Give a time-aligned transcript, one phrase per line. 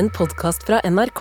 [0.00, 1.20] en podkast fra NRK.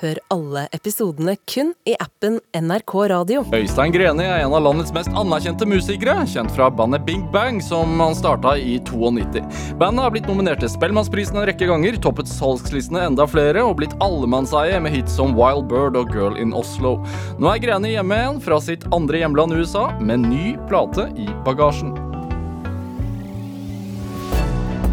[0.00, 3.40] Hør alle episodene kun i appen NRK Radio.
[3.56, 7.98] Øystein Greni er en av landets mest anerkjente musikere, kjent fra bandet Big Bang, som
[8.00, 9.42] han starta i 92.
[9.82, 13.96] Bandet har blitt nominert til Spellemannsprisen en rekke ganger, toppet salgslistene enda flere og blitt
[14.04, 17.00] allemannseie med hits som Wild Bird og Girl in Oslo.
[17.42, 21.98] Nå er Greni hjemme igjen fra sitt andre hjemland USA, med ny plate i bagasjen.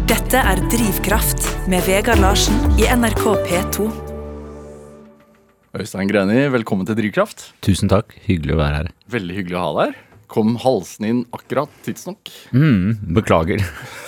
[0.08, 1.37] Dette er Drivkraft
[1.68, 3.86] med Vegard Larsen i NRK P2.
[5.76, 7.50] Øystein Greni, velkommen til Drivkraft.
[7.64, 8.14] Tusen takk.
[8.24, 8.88] Hyggelig å være her.
[9.12, 10.22] Veldig hyggelig å ha deg her.
[10.32, 12.32] Kom halsen inn akkurat tidsnok.
[12.56, 13.60] Mm, beklager.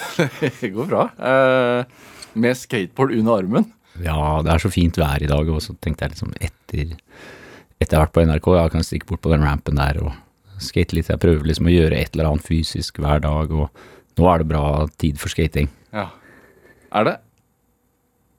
[0.63, 1.05] Det går bra.
[1.21, 2.09] Eh,
[2.41, 3.71] med skateboard under armen.
[4.01, 6.97] Ja, det er så fint vær i dag, og så tenkte jeg liksom etter
[7.81, 10.13] Etter hvert på NRK, jeg kan stikke bort på den rampen der og
[10.61, 11.09] skate litt.
[11.13, 14.49] Jeg prøver liksom å gjøre et eller annet fysisk hver dag, og nå er det
[14.49, 14.65] bra
[15.01, 15.69] tid for skating.
[15.97, 16.11] Ja.
[16.93, 17.21] Er det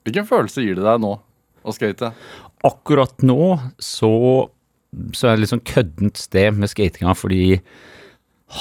[0.05, 1.13] Hvilken følelse gir det deg nå
[1.61, 2.11] å skate?
[2.65, 4.11] Akkurat nå så,
[5.13, 7.59] så er det litt sånn køddent sted med skatinga, fordi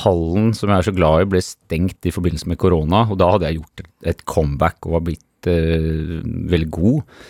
[0.04, 3.32] hallen som jeg er så glad i, ble stengt i forbindelse med korona, og da
[3.34, 6.20] hadde jeg gjort et, comeback og var blitt eh,
[6.52, 7.20] veldig god.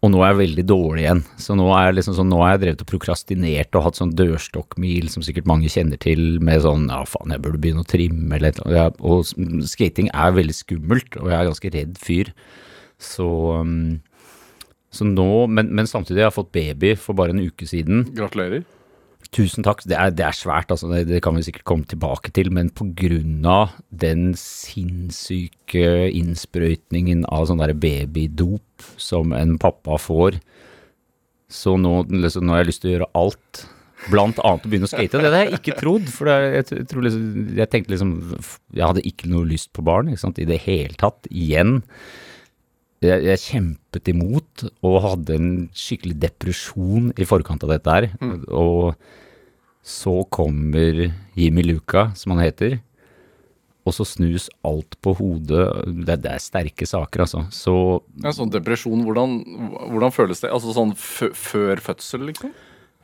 [0.00, 1.18] Og nå er jeg veldig dårlig igjen.
[1.36, 4.14] Så nå er jeg liksom sånn, nå har jeg drevet og prokrastinert og hatt sånn
[4.16, 8.38] dørstokkmil som sikkert mange kjenner til, med sånn ja faen, jeg burde begynne å trimme
[8.38, 9.02] eller et.
[9.04, 9.28] Og
[9.68, 12.32] skating er veldig skummelt, og jeg er ganske redd fyr.
[13.00, 13.26] Så,
[13.60, 14.00] um,
[14.92, 18.04] så nå, men, men samtidig har jeg fått baby for bare en uke siden.
[18.16, 18.66] Gratulerer.
[19.30, 19.84] Tusen takk.
[19.86, 20.88] Det er, det er svært, altså.
[20.90, 22.50] Det, det kan vi sikkert komme tilbake til.
[22.54, 22.72] Men
[23.46, 25.84] av den sinnssyke
[26.18, 30.40] innsprøytningen av sånn derre babydop som en pappa får,
[31.50, 33.62] så nå, liksom, nå har jeg lyst til å gjøre alt.
[34.08, 35.18] Blant annet å begynne å skate.
[35.20, 36.06] Det hadde jeg ikke trodd.
[36.10, 37.24] For jeg, liksom,
[37.58, 38.12] jeg tenkte liksom
[38.72, 41.28] Jeg hadde ikke noe lyst på barn ikke sant, i det hele tatt.
[41.28, 41.82] Igjen.
[43.00, 48.08] Jeg, jeg kjempet imot og hadde en skikkelig depresjon i forkant av dette her.
[48.52, 48.92] Og
[49.80, 51.06] så kommer
[51.38, 52.80] Jimmy Luca, som han heter,
[53.88, 55.64] og så snus alt på hodet.
[56.04, 57.46] Det, det er sterke saker, altså.
[57.48, 57.74] Så
[58.20, 59.38] Ja, sånn depresjon, hvordan,
[59.94, 60.52] hvordan føles det?
[60.52, 62.52] Altså sånn før fødsel, liksom?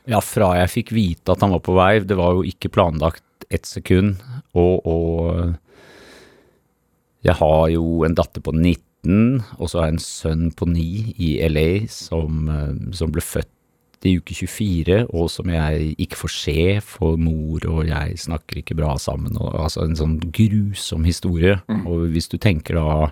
[0.06, 3.25] ja, fra jeg fikk vite at han var på vei, det var jo ikke planlagt
[3.50, 4.21] ett sekund,
[4.56, 5.56] og, og
[7.26, 10.87] jeg har jo en datter på 19, og så har jeg en sønn på 9
[11.22, 13.53] i LA som, eh, som ble født
[14.06, 18.77] i uke 24, og som jeg ikke får se, for mor og jeg snakker ikke
[18.78, 19.37] bra sammen.
[19.41, 21.56] Og, altså en sånn grusom historie.
[21.89, 23.09] Og hvis du tenker da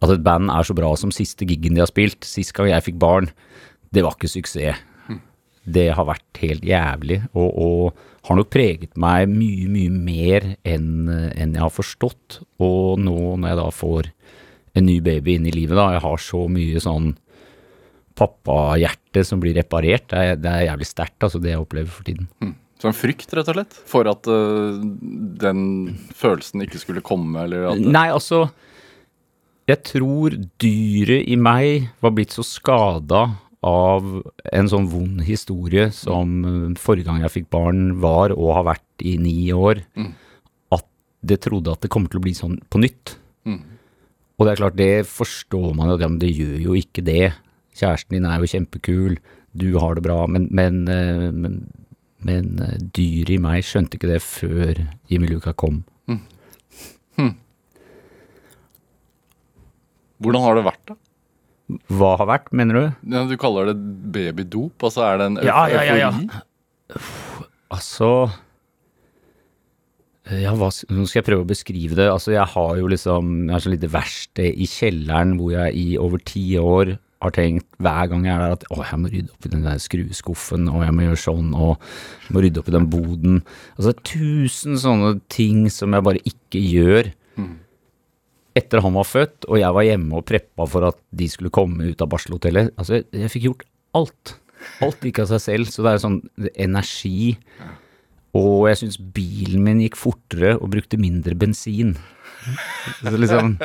[0.00, 2.86] at et band er så bra som siste gigen de har spilt, sist gang jeg
[2.86, 3.32] fikk barn,
[3.92, 4.86] det var ikke suksess.
[5.70, 11.10] Det har vært helt jævlig, og, og har nok preget meg mye, mye mer enn
[11.10, 12.40] enn jeg har forstått.
[12.64, 14.10] Og nå når jeg da får
[14.78, 17.12] en ny baby inn i livet, da, jeg har så mye sånn
[18.18, 22.06] pappahjerte som blir reparert, det er, det er jævlig sterkt, altså det jeg opplever for
[22.06, 22.28] tiden.
[22.80, 23.76] Så en frykt, rett og slett?
[23.88, 24.80] For at uh,
[25.40, 25.62] den
[26.16, 28.46] følelsen ikke skulle komme, eller at Nei, altså
[29.68, 33.26] Jeg tror dyret i meg var blitt så skada
[33.60, 34.06] av
[34.56, 39.04] en sånn vond historie som eh, forrige gang jeg fikk barn var og har vært
[39.04, 39.82] i ni år,
[40.72, 40.86] at
[41.20, 43.12] det trodde at det kommer til å bli sånn på nytt.
[44.40, 47.34] Og det er klart, det forstår man jo, ja, men det gjør jo ikke det.
[47.76, 49.18] Kjæresten din er jo kjempekul,
[49.52, 51.58] du har det bra, men, men, eh, men,
[52.24, 54.80] men eh, dyret i meg skjønte ikke det før
[55.12, 55.82] Jimmy Luca kom.
[60.20, 60.96] Hvordan har det vært, da?
[61.96, 62.84] Hva har vært, mener du?
[63.14, 63.76] Ja, du kaller det
[64.12, 66.10] babydop, altså er det en Ja, ja, ja, ja.
[66.10, 67.46] eufori?
[67.70, 68.08] Altså
[70.38, 72.08] ja, hva, nå skal jeg prøve å beskrive det.
[72.12, 75.86] Altså, jeg har jo liksom Jeg har så lite verksted i kjelleren hvor jeg i
[76.00, 79.34] over ti år har tenkt hver gang jeg er der at å, jeg må rydde
[79.34, 81.74] opp i den der skrueskuffen, og jeg må gjøre sånn, og
[82.24, 83.40] jeg må rydde opp i den boden.
[83.76, 87.10] Altså tusen sånne ting som jeg bare ikke gjør.
[88.56, 91.92] Etter han var født, og jeg var hjemme og preppa for at de skulle komme
[91.92, 92.72] ut av barselhotellet.
[92.80, 93.68] Altså, jeg, jeg fikk gjort
[94.00, 94.34] alt.
[94.84, 95.70] Alt gikk av seg selv.
[95.72, 96.18] Så det er sånn
[96.54, 97.36] energi.
[98.36, 101.96] Og jeg syns bilen min gikk fortere og brukte mindre bensin.
[103.00, 103.56] Så liksom,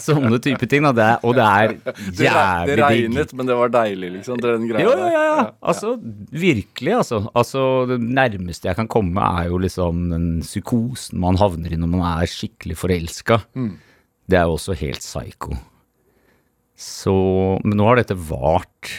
[0.00, 0.92] sånne type ting, da.
[0.96, 2.70] Det er, og det er jævlig digg.
[2.70, 4.38] det regnet, men det var deilig, liksom.
[4.40, 5.44] Det er den greia Jo, ja, ja, ja.
[5.60, 5.96] Altså,
[6.32, 7.20] virkelig, altså.
[7.36, 7.64] altså.
[7.90, 12.06] Det nærmeste jeg kan komme, er jo liksom den psykosen man havner i når man
[12.14, 13.42] er skikkelig forelska.
[14.28, 15.58] Det er jo også helt psycho.
[16.78, 17.12] Så
[17.66, 18.92] Men nå har dette vart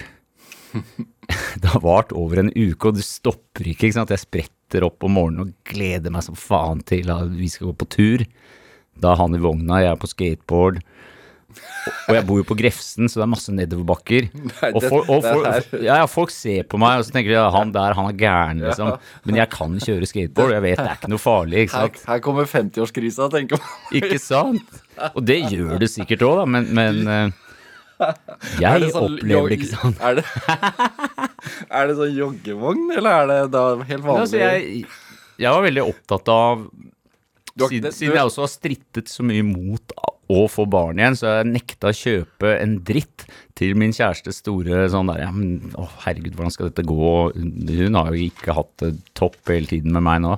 [1.62, 3.88] Det har vart over en uke, og det stopper ikke.
[3.88, 4.12] ikke sant?
[4.13, 4.56] Jeg spretter
[4.86, 8.25] opp om morgenen og gleder meg som faen til at vi skal gå på tur.
[9.00, 10.81] Da er han i vogna, jeg er på skateboard.
[12.10, 14.27] Og jeg bor jo på Grefsen, så det er masse nedoverbakker.
[14.75, 17.71] Og, for, og er- ja, folk ser på meg, og så tenker de ja, han
[17.74, 18.92] der, han er gæren, liksom.
[19.25, 21.98] Men jeg kan kjøre skateboard, og jeg vet det er ikke noe farlig, ikke Her,
[22.12, 23.75] her kommer 50-årskrisa, tenker man.
[23.98, 24.81] Ikke sant?
[25.16, 27.49] Og det gjør det sikkert òg, da, men, men eh,
[28.63, 29.98] jeg det sånn opplever det ikke sånn.
[30.00, 30.25] Er det,
[31.80, 34.22] er det sånn joggevogn, eller er det da helt vanlig?
[34.28, 34.86] Altså, jeg,
[35.40, 36.69] jeg var veldig opptatt av
[37.60, 39.96] siden, siden jeg også har strittet så mye mot
[40.30, 43.25] å få barn igjen, så jeg nekta å kjøpe en dritt
[43.57, 47.13] til min kjæreste store sånn der ja, men, Å, herregud, hvordan skal dette gå?
[47.34, 50.38] Hun har jo ikke hatt det topp hele tiden med meg nå.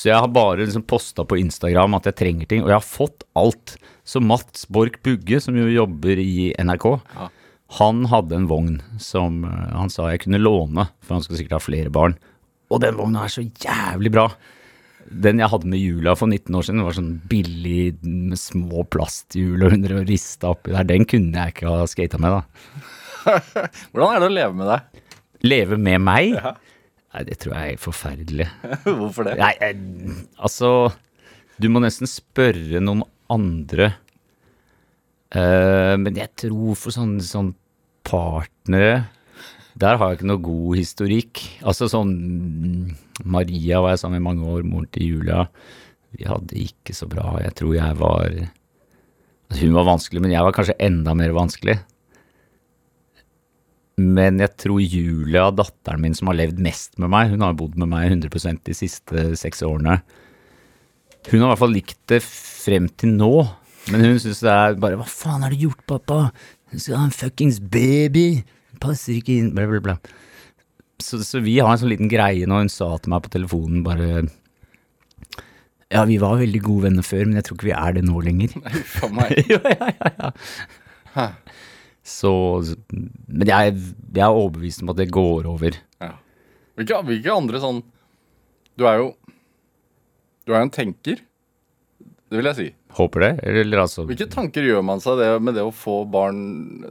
[0.00, 2.86] Så jeg har bare liksom posta på Instagram at jeg trenger ting, og jeg har
[2.86, 3.74] fått alt.
[4.08, 6.86] Så Mats Borch Bugge, som jo jobber i NRK,
[7.80, 11.58] han hadde en vogn som eh, han sa jeg kunne låne, for han skulle sikkert
[11.58, 12.16] ha flere barn.
[12.72, 14.24] Og den vogna er så jævlig bra.
[15.10, 19.66] Den jeg hadde med hjula for 19 år siden, var sånn billig med små plasthjul
[19.66, 20.88] og hundre og rista oppi der.
[20.88, 22.88] Den kunne jeg ikke ha skata med, da.
[23.92, 25.06] Hvordan er det å leve med deg?
[25.50, 26.40] Leve med meg?
[27.10, 28.46] Nei, det tror jeg er forferdelig.
[29.00, 29.36] Hvorfor det?
[29.40, 29.78] Nei, jeg,
[30.38, 30.92] altså
[31.60, 33.92] Du må nesten spørre noen andre.
[35.30, 37.52] Uh, men jeg tror for sånne, sånn
[38.02, 39.04] partnere
[39.78, 41.42] Der har jeg ikke noe god historikk.
[41.62, 42.14] Altså sånn
[43.20, 45.44] Maria var jeg sammen med i mange år, moren til Julia.
[46.16, 47.36] Vi hadde ikke så bra.
[47.44, 48.26] Jeg tror jeg var
[49.50, 51.80] altså Hun var vanskelig, men jeg var kanskje enda mer vanskelig.
[54.00, 57.76] Men jeg tror Julia, datteren min som har levd mest med meg, hun har bodd
[57.80, 59.98] med meg 100% de siste seks årene.
[61.28, 63.34] Hun har i hvert fall likt det frem til nå.
[63.92, 66.30] Men hun syns det er bare Hva faen har du gjort, pappa?
[66.72, 68.42] Hun skal ha en fuckings baby!
[68.80, 69.96] Passer ikke inn Bla, bla, bla.
[71.00, 73.82] Så, så vi har en sånn liten greie når hun sa til meg på telefonen
[73.84, 74.26] bare
[75.90, 78.20] Ja, vi var veldig gode venner før, men jeg tror ikke vi er det nå
[78.22, 78.52] lenger.
[78.62, 79.32] Nei, for meg.
[79.50, 80.30] ja, ja, ja,
[81.16, 81.26] ja.
[82.10, 82.32] Så
[82.90, 83.76] Men jeg,
[84.10, 85.76] jeg er overbevist om at det går over.
[86.02, 86.14] Ja.
[86.78, 87.82] Hvilke, hvilke andre sånn
[88.78, 89.08] Du er jo
[90.46, 91.20] Du er jo en tenker,
[92.30, 92.68] det vil jeg si.
[92.96, 93.30] Håper det.
[93.62, 96.40] Eller altså Hvilke tanker gjør man seg det, med det å få barn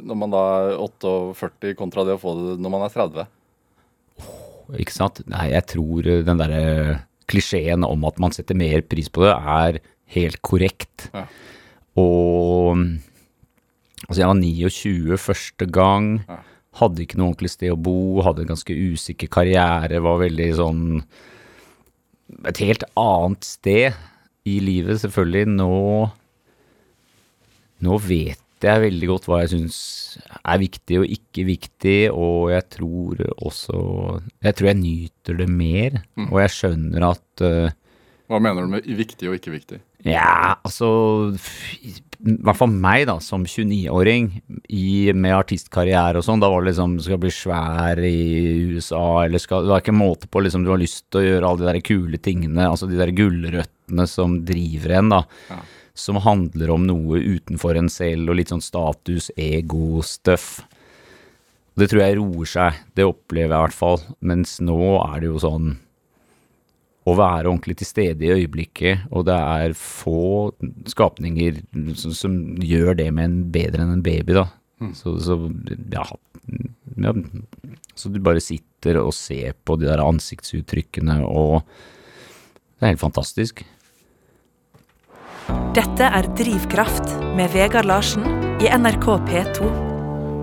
[0.03, 3.29] når man da er 48, kontra det å få det når man er 30?
[4.79, 5.21] Ikke sant?
[5.31, 6.99] Nei, jeg tror eh, den derre
[7.29, 9.79] klisjeen om at man setter mer pris på det, er
[10.15, 11.09] helt korrekt.
[11.13, 11.25] Ja.
[11.99, 12.83] Og
[14.09, 16.07] Altså, jeg var 29 første gang.
[16.79, 20.83] Hadde ikke noe ordentlig sted å bo, hadde en ganske usikker karriere, var veldig sånn
[22.45, 23.97] Et helt annet sted
[24.45, 25.49] i livet, selvfølgelig.
[25.57, 25.73] Nå
[27.85, 29.77] Nå vet jeg veldig godt hva jeg syns
[30.43, 33.77] er viktig og ikke viktig, og jeg tror også
[34.43, 37.77] Jeg tror jeg nyter det mer, og jeg skjønner at eh,
[38.29, 39.79] Hva mener du med viktig og ikke viktig?
[40.07, 40.87] ja, altså
[41.35, 41.91] I
[42.21, 44.29] hvert fall meg, da, som 29-åring
[45.17, 46.39] med artistkarriere og sånn.
[46.39, 50.29] Da var det liksom Skal bli svær i USA, eller skal Det var ikke måte
[50.31, 50.63] på, liksom.
[50.63, 54.07] Du har lyst til å gjøre alle de der kule tingene, altså de der gulrøttene
[54.07, 55.21] som driver en, da.
[55.49, 55.59] Ja.
[55.99, 60.61] Som handler om noe utenfor en selv, og litt sånn status, ego-stuff.
[61.79, 62.79] Det tror jeg roer seg.
[62.95, 64.01] Det opplever jeg i hvert fall.
[64.19, 65.73] Mens nå er det jo sånn
[67.09, 70.51] å være ordentlig til stede i øyeblikket, og det er få
[70.89, 71.61] skapninger
[71.99, 74.47] som, som gjør det med en bedre enn en baby, da.
[74.95, 75.35] Så, så
[75.91, 76.05] ja,
[77.03, 77.11] ja
[77.99, 81.65] Så du bare sitter og ser på de der ansiktsuttrykkene, og
[82.79, 83.65] det er helt fantastisk.
[85.75, 88.23] Dette er Drivkraft med Vegard Larsen
[88.63, 89.69] i NRK P2.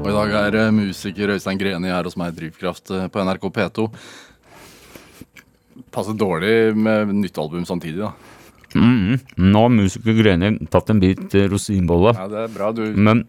[0.07, 3.25] Og i dag er eh, musiker Øystein Greni her hos meg i Drivkraft eh, på
[3.27, 3.87] NRK P2.
[5.95, 8.13] Passer dårlig med nytt album samtidig, da.
[8.77, 12.73] Mm, nå har musiker Greni tatt en bit eh, rosinbolle, Ja, det er bra.
[12.77, 13.23] Du men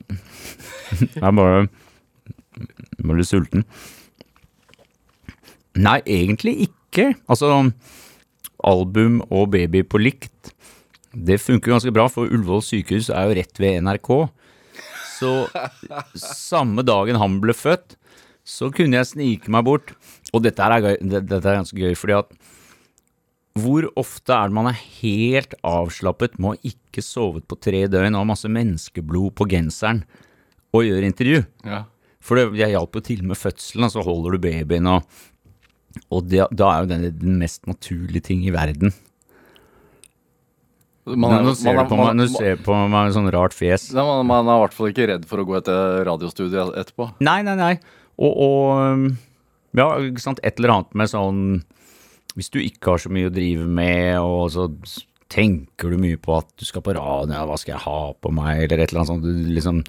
[0.99, 1.67] jeg er bare
[2.97, 3.63] bare litt sulten.
[5.77, 7.11] Nei, egentlig ikke.
[7.29, 7.51] Altså,
[8.65, 10.53] album og baby på likt,
[11.13, 14.11] det funker ganske bra, for Ullevål sykehus er jo rett ved NRK.
[15.17, 15.31] Så
[16.17, 17.95] samme dagen han ble født,
[18.47, 19.93] så kunne jeg snike meg bort.
[20.35, 22.31] Og dette er, gøy, dette er ganske gøy, fordi at
[23.57, 28.13] hvor ofte er det man er helt avslappet med å ikke sovet på tre døgn
[28.13, 30.03] og ha masse menneskeblod på genseren
[30.75, 31.45] og gjøre intervju?
[31.65, 31.85] ja.
[32.27, 35.05] For det, jeg hjalp jo til med fødselen, og så holder du babyen, og,
[36.11, 38.91] og det, da er jo det den mest naturlige ting i verden.
[41.07, 43.93] Man er- nå ser man på man- nå ser på meg med sånn rart fjes.
[43.95, 47.13] Man, man er i hvert fall ikke redd for å gå etter radiostudio etterpå.
[47.23, 47.79] Nei, nei, nei.
[48.19, 49.15] Og, og
[49.77, 51.41] ja, ikke sant, et eller annet med sånn
[52.37, 54.67] Hvis du ikke har så mye å drive med, og så
[55.31, 58.31] tenker du mye på at du skal på radioen, ja, hva skal jeg ha på
[58.35, 59.25] meg, eller et eller annet sånt.
[59.25, 59.81] Du liksom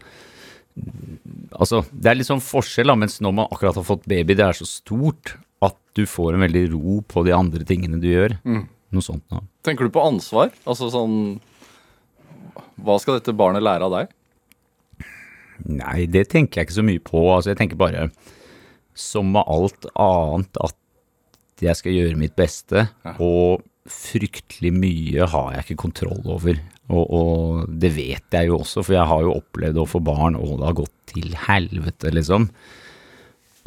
[1.58, 4.44] Altså, det er litt sånn forskjell, da, mens når man akkurat har fått baby, det
[4.46, 8.36] er så stort at du får en veldig ro på de andre tingene du gjør.
[8.46, 9.42] Noe sånt da.
[9.66, 10.52] Tenker du på ansvar?
[10.64, 11.16] Altså sånn
[12.78, 14.14] Hva skal dette barnet lære av deg?
[15.66, 17.18] Nei, det tenker jeg ikke så mye på.
[17.34, 18.06] Altså, jeg tenker bare,
[18.98, 22.86] som med alt annet, at jeg skal gjøre mitt beste.
[23.22, 26.58] Og fryktelig mye har jeg ikke kontroll over.
[26.88, 30.38] Og, og det vet jeg jo også, for jeg har jo opplevd å få barn,
[30.38, 32.48] og det har gått til helvete, liksom.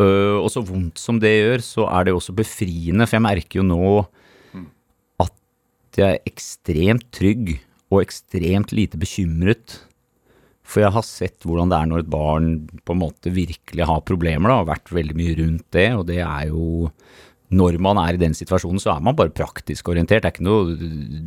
[0.02, 3.68] Og så vondt som det gjør, så er det også befriende, for jeg merker jo
[3.68, 3.92] nå
[5.22, 7.58] at jeg er ekstremt trygg
[7.92, 9.82] og ekstremt lite bekymret.
[10.64, 12.54] For jeg har sett hvordan det er når et barn
[12.86, 16.22] på en måte virkelig har problemer, da, og vært veldig mye rundt det, og det
[16.24, 16.92] er jo
[17.52, 20.24] når man er i den situasjonen, så er man bare praktisk orientert.
[20.24, 20.76] Det er ikke noe,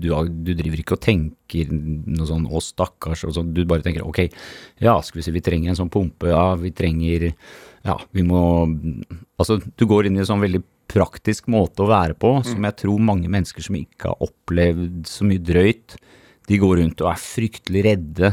[0.01, 3.53] du, du driver ikke og tenker noe sånn 'å, stakkars', og sånn.
[3.53, 4.33] Du bare tenker 'ok,
[4.81, 7.35] ja, skal vi si, vi trenger en sånn pumpe', ja, vi trenger
[7.85, 8.41] Ja, vi må
[9.37, 12.77] Altså, du går inn i en sånn veldig praktisk måte å være på, som jeg
[12.77, 15.97] tror mange mennesker som ikke har opplevd så mye drøyt,
[16.49, 18.33] de går rundt og er fryktelig redde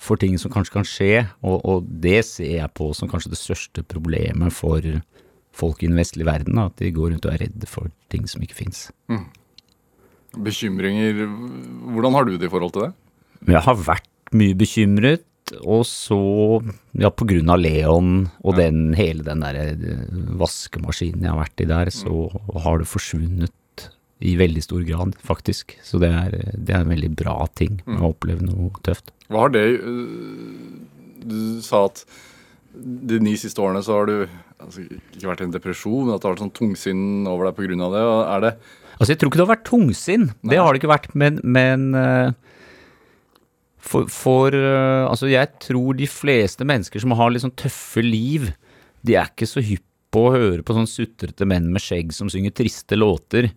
[0.00, 1.14] for ting som kanskje kan skje,
[1.44, 4.84] og, og det ser jeg på som kanskje det største problemet for
[5.56, 8.42] folk i den vestlige verden, at de går rundt og er redde for ting som
[8.44, 8.88] ikke fins.
[10.30, 11.24] Bekymringer
[11.90, 12.92] Hvordan har du det i forhold til det?
[13.50, 15.26] Jeg har vært mye bekymret,
[15.66, 16.16] og så,
[16.94, 18.12] ja, på grunn av Leon
[18.44, 20.04] og den, hele den der eh,
[20.38, 22.28] vaskemaskinen jeg har vært i der, så
[22.62, 23.54] har det forsvunnet
[24.20, 25.76] i veldig stor grad, faktisk.
[25.84, 29.14] Så det er, det er en veldig bra ting å oppleve noe tøft.
[29.30, 30.76] Hva har det øh,
[31.20, 32.04] Du sa at
[32.70, 34.14] de ni siste årene så har du
[34.60, 37.58] altså, ikke vært i en depresjon, men at det har vært sånn tungsinn over deg
[37.58, 37.90] pga.
[37.94, 38.04] det.
[38.36, 38.54] Er det
[39.00, 40.24] Altså, jeg tror ikke det har vært tungsinn.
[40.44, 42.32] Det har det ikke vært, men, men eh,
[43.80, 48.50] for, for eh, Altså, jeg tror de fleste mennesker som har litt sånn tøffe liv,
[49.00, 52.28] de er ikke så hypp på å høre på sånn sutrete menn med skjegg som
[52.32, 53.52] synger triste låter.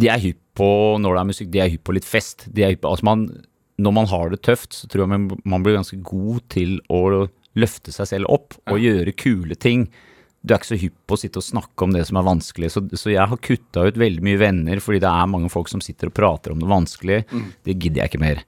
[0.00, 0.68] De er hypp på,
[1.00, 2.46] når det er musikk, de er hypp på litt fest.
[2.52, 3.26] De er hypp altså man,
[3.82, 7.26] når man har det tøft, så tror jeg man, man blir ganske god til å
[7.58, 9.86] løfte seg selv opp og gjøre kule ting.
[10.42, 12.72] Du er ikke så hypp på å sitte og snakke om det som er vanskelig,
[12.74, 15.82] så, så jeg har kutta ut veldig mye venner fordi det er mange folk som
[15.84, 17.42] sitter og prater om det vanskelige.
[17.62, 18.42] Det gidder jeg ikke mer.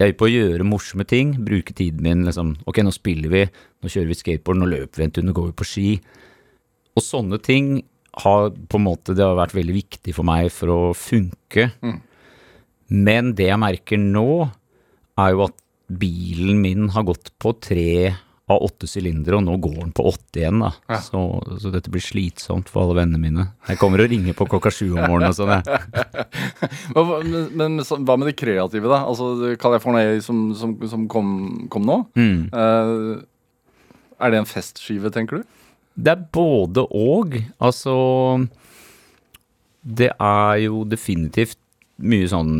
[0.00, 3.30] Jeg er hypp på å gjøre morsomme ting, bruke tiden min liksom Ok, nå spiller
[3.30, 5.88] vi, nå kjører vi skateboard, nå løper vi en tur, nå går vi på ski.
[6.98, 7.76] Og sånne ting
[8.20, 11.70] har på en måte Det har vært veldig viktig for meg for å funke.
[12.92, 14.50] Men det jeg merker nå,
[15.20, 15.56] er jo at
[15.92, 18.12] bilen min har gått på tre
[18.52, 20.60] av åtte sylindere, og nå går den på åtte igjen.
[20.60, 20.72] da.
[20.90, 20.98] Ja.
[21.04, 21.20] Så,
[21.62, 23.46] så dette blir slitsomt for alle vennene mine.
[23.70, 25.62] Jeg kommer og ringer på klokka sju om morgenen og sånn.
[27.30, 29.02] men, men så- hva med det kreative, da?
[29.08, 31.30] Altså California som, som, som kom,
[31.72, 31.98] kom nå.
[32.18, 32.50] Mm.
[32.52, 33.22] Uh,
[34.22, 35.58] er det en festskive, tenker du?
[35.94, 37.36] Det er både og.
[37.60, 37.96] Altså
[39.82, 41.58] Det er jo definitivt
[42.02, 42.54] mye sånn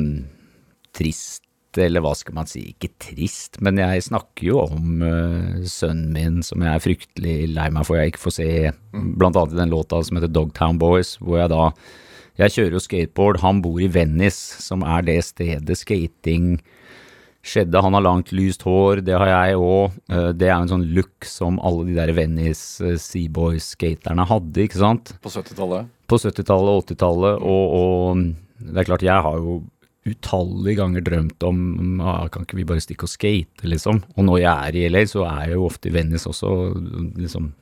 [0.92, 1.44] trist,
[1.80, 6.42] eller hva skal man si, ikke trist, men jeg snakker jo om uh, sønnen min
[6.44, 8.48] som jeg er fryktelig lei meg for jeg ikke får se,
[8.92, 11.70] blant annet i den låta som heter Dogtown Boys, hvor jeg da
[12.40, 16.62] Jeg kjører jo skateboard, han bor i Venice, som er det stedet skating
[17.42, 17.82] skjedde.
[17.82, 19.99] Han har langt, lyst hår, det har jeg òg.
[20.38, 24.80] Det er jo en sånn look som alle de der Venice eh, Seaboys-skaterne hadde, ikke
[24.82, 25.14] sant?
[25.25, 25.90] På 70-tallet?
[26.11, 29.62] På 70-tallet og 80-tallet, og, og det er klart, jeg har jo
[30.02, 34.02] utallige ganger drømt om ah, kan ikke vi bare stikke og skate, liksom.
[34.16, 36.52] Og når jeg er i LA, så er jeg jo ofte i Venice også,
[37.18, 37.52] liksom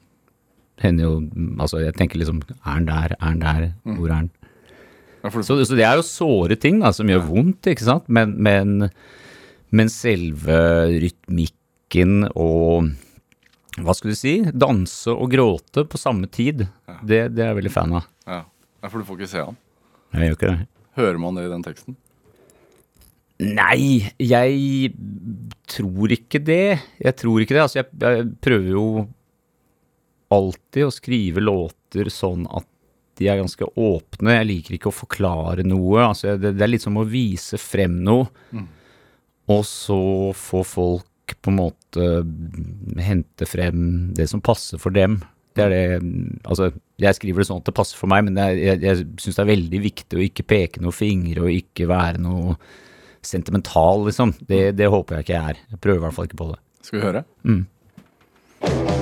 [0.80, 1.16] Hender jo
[1.60, 3.12] Altså, jeg tenker liksom Er han der?
[3.18, 3.66] Er han der?
[3.84, 4.30] Hvor er han?
[5.20, 8.08] Ja, Så, så det er jo såre ting da, som gjør vondt, ikke sant?
[8.08, 8.88] Men, men,
[9.76, 10.58] men selve
[10.90, 12.90] rytmikken og
[13.80, 14.34] hva skulle du si?
[14.50, 16.66] Danse og gråte på samme tid.
[17.06, 18.08] Det, det er jeg veldig fan av.
[18.26, 18.42] ja.
[18.82, 19.58] ja, for du får ikke se han.
[20.10, 20.68] Jeg gjør ikke det.
[20.98, 21.96] Hører man det i den teksten?
[23.40, 24.90] Nei, jeg
[25.70, 26.80] tror ikke det.
[27.00, 27.62] Jeg tror ikke det.
[27.62, 28.86] Altså, jeg, jeg prøver jo
[30.34, 32.66] alltid å skrive låter sånn at
[33.20, 34.34] de er ganske åpne.
[34.38, 36.02] Jeg liker ikke å forklare noe.
[36.10, 38.28] Altså, det, det er litt som å vise frem noe,
[39.50, 40.00] og så
[40.36, 42.06] få folk på en måte
[43.02, 45.20] hente frem det som passer for dem.
[45.56, 46.00] Det er det
[46.46, 49.02] Altså, jeg skriver det sånn at det passer for meg, men det er, jeg, jeg
[49.22, 52.56] syns det er veldig viktig å ikke peke noen fingre og ikke være noe
[53.22, 54.32] sentimental, liksom.
[54.48, 55.60] Det, det håper jeg ikke jeg er.
[55.74, 56.60] Jeg prøver i hvert fall ikke på det.
[56.86, 57.26] Skal vi høre?
[57.44, 58.99] Mm.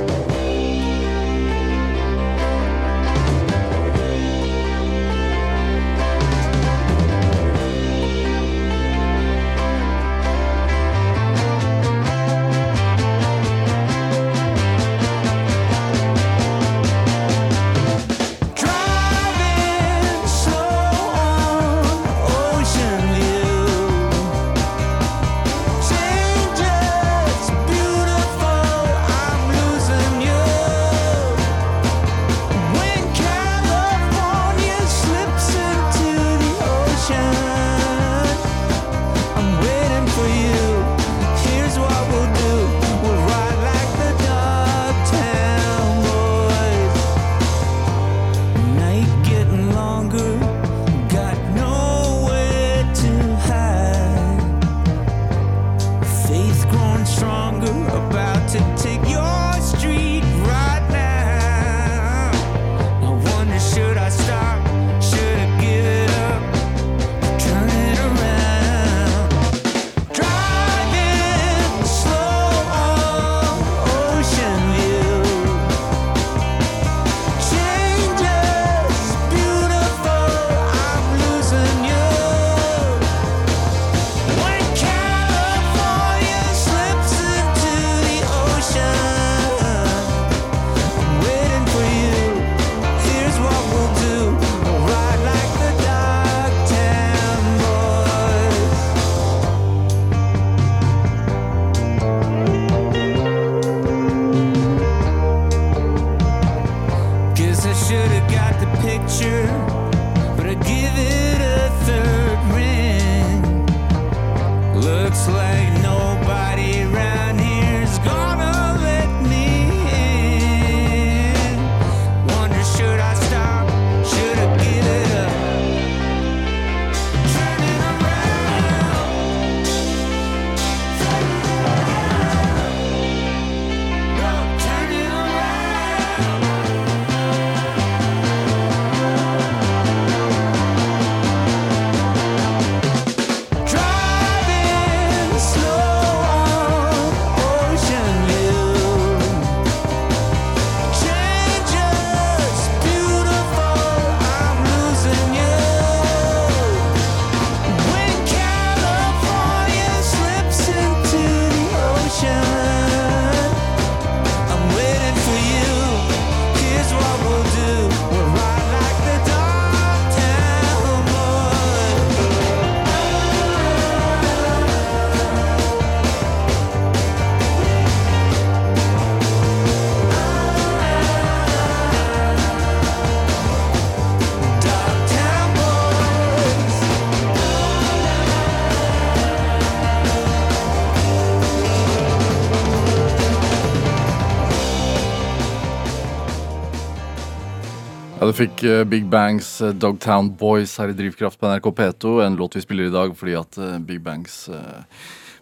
[198.29, 202.11] Ja, Du fikk eh, Big Bangs eh, Dogtown Boys her i Drivkraft på NRK P2.
[202.27, 204.51] En låt vi spiller i dag fordi at eh, Big Bangs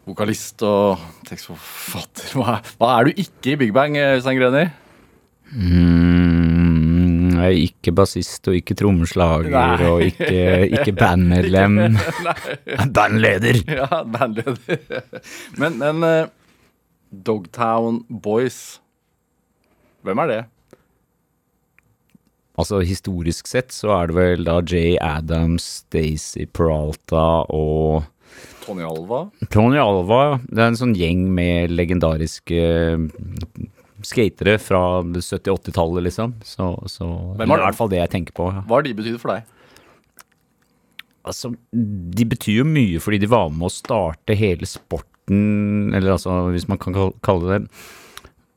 [0.07, 4.63] vokalist og tekstforfatter hva, hva er du ikke i Big Bang, Øystein Greni?
[5.51, 9.91] Mm, jeg er ikke bassist og ikke trommeslager Nei.
[9.91, 11.99] og ikke, ikke bandmedlem.
[13.01, 13.65] Bandleder!
[13.67, 14.85] Ja, bandleder.
[15.59, 16.31] men men
[17.11, 18.77] Dogtown Boys
[20.07, 20.45] Hvem er det?
[22.57, 28.07] Altså Historisk sett så er det vel da Jay Adams, Stacey Peralta og
[28.65, 29.27] Tony Alva?
[29.53, 30.39] Tony Alva.
[30.49, 33.05] Det er en sånn gjeng med legendariske eh,
[34.07, 36.35] skatere fra 70-80-tallet, liksom.
[36.45, 38.49] Så, så Hvem det er i hvert fall det jeg tenker på.
[38.55, 38.65] Ja.
[38.67, 39.53] Hva har de betydd for deg?
[41.27, 46.37] Altså, de betyr jo mye fordi de var med å starte hele sporten, eller altså,
[46.55, 46.95] hvis man kan
[47.27, 47.81] kalle det det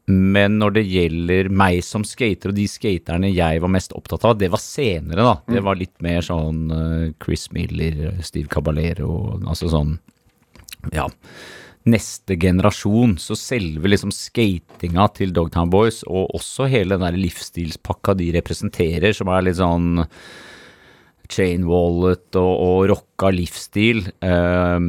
[0.10, 4.40] Men når det gjelder meg som skater, og de skaterne jeg var mest opptatt av,
[4.40, 5.36] det var senere, da.
[5.46, 9.98] Det var litt mer sånn eh, Chris Miller, Steve Caballero, altså sånn
[10.96, 11.06] Ja.
[11.90, 13.16] Neste generasjon.
[13.22, 19.14] Så selve liksom skatinga til Dogtown Boys, og også hele den der livsstilspakka de representerer,
[19.16, 20.06] som er litt sånn
[21.30, 24.00] chain wallet og, og rocka livsstil.
[24.26, 24.88] ehm,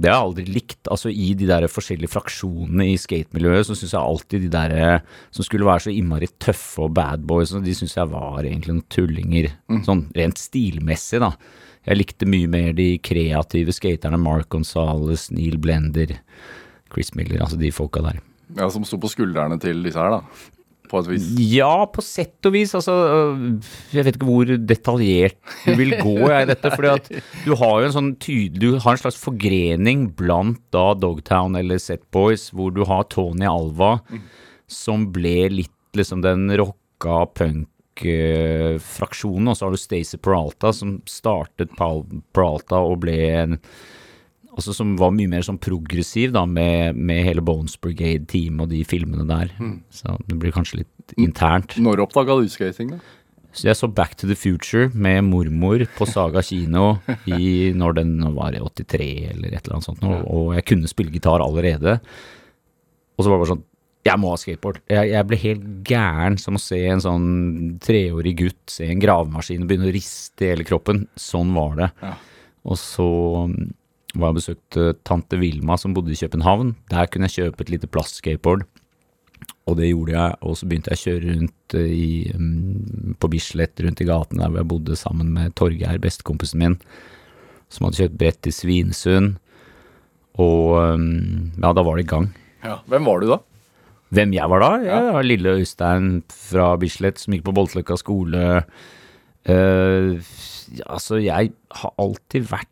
[0.00, 0.80] det har jeg aldri likt.
[0.88, 5.44] Altså I de der forskjellige fraksjonene i skatemiljøet, så syns jeg alltid de der som
[5.44, 9.50] skulle være så innmari tøffe og bad boys, de syns jeg var egentlig noen tullinger.
[9.84, 11.34] Sånn rent stilmessig, da.
[11.84, 14.16] Jeg likte mye mer de kreative skaterne.
[14.16, 16.14] Mark Gonzales, Neil Blender,
[16.94, 18.22] Chris Miller, altså de folka der.
[18.56, 20.22] Ja, Som sto på skuldrene til disse her, da.
[20.90, 21.24] På et vis.
[21.48, 22.74] Ja, på sett og vis.
[22.76, 23.56] Altså, øh,
[23.94, 26.70] jeg vet ikke hvor detaljert du vil gå i dette.
[26.74, 27.08] fordi at
[27.46, 31.78] du har jo en sånn tydelig Du har en slags forgrening blant da Dogtown eller
[31.80, 33.92] Set Boys, hvor du har Tony Alva,
[34.70, 41.70] som ble litt liksom den rocka punk-fraksjonen, og så har du Stacey Peralta, som startet
[41.78, 43.58] Peralta og ble en
[44.54, 48.84] Altså som var mye mer sånn progressiv da, med, med hele Bones Brigade-teamet og de
[48.86, 49.50] filmene der.
[49.94, 51.76] Så det blir kanskje litt internt.
[51.82, 53.02] Når oppdaga du skating, da?
[53.54, 56.96] Så jeg så Back to the Future med mormor på Saga kino
[57.38, 60.90] i når den var i 83 eller et eller annet sånt, og, og jeg kunne
[60.90, 62.00] spille gitar allerede.
[63.14, 63.64] Og så var det bare sånn
[64.04, 64.82] Jeg må ha skateboard.
[64.90, 67.28] Jeg, jeg ble helt gæren som å se en sånn
[67.84, 71.06] treårig gutt se en gravemaskin og begynne å riste i hele kroppen.
[71.16, 71.88] Sånn var det.
[72.02, 72.12] Ja.
[72.68, 73.06] Og så
[73.48, 73.70] mm,
[74.14, 76.74] var jeg og besøkte tante Vilma som bodde i København.
[76.90, 78.64] Der kunne jeg kjøpe et lite plastskateboard.
[79.64, 83.30] Og det gjorde jeg, og så begynte jeg å kjøre rundt eh, i, mm, på
[83.32, 86.76] Bislett, rundt i gaten der hvor jeg bodde sammen med Torgeir, bestekompisen min,
[87.72, 89.38] som hadde kjøpt brett i Svinesund.
[90.40, 92.28] Og mm, ja, da var det i gang.
[92.64, 92.78] Ja.
[92.92, 93.40] Hvem var du da?
[94.14, 94.70] Hvem jeg var da?
[94.84, 98.60] Ja, var lille Øystein fra Bislett som gikk på Boltløkka skole.
[99.44, 100.20] Uh,
[100.86, 101.50] altså, jeg
[101.80, 102.70] har alltid vært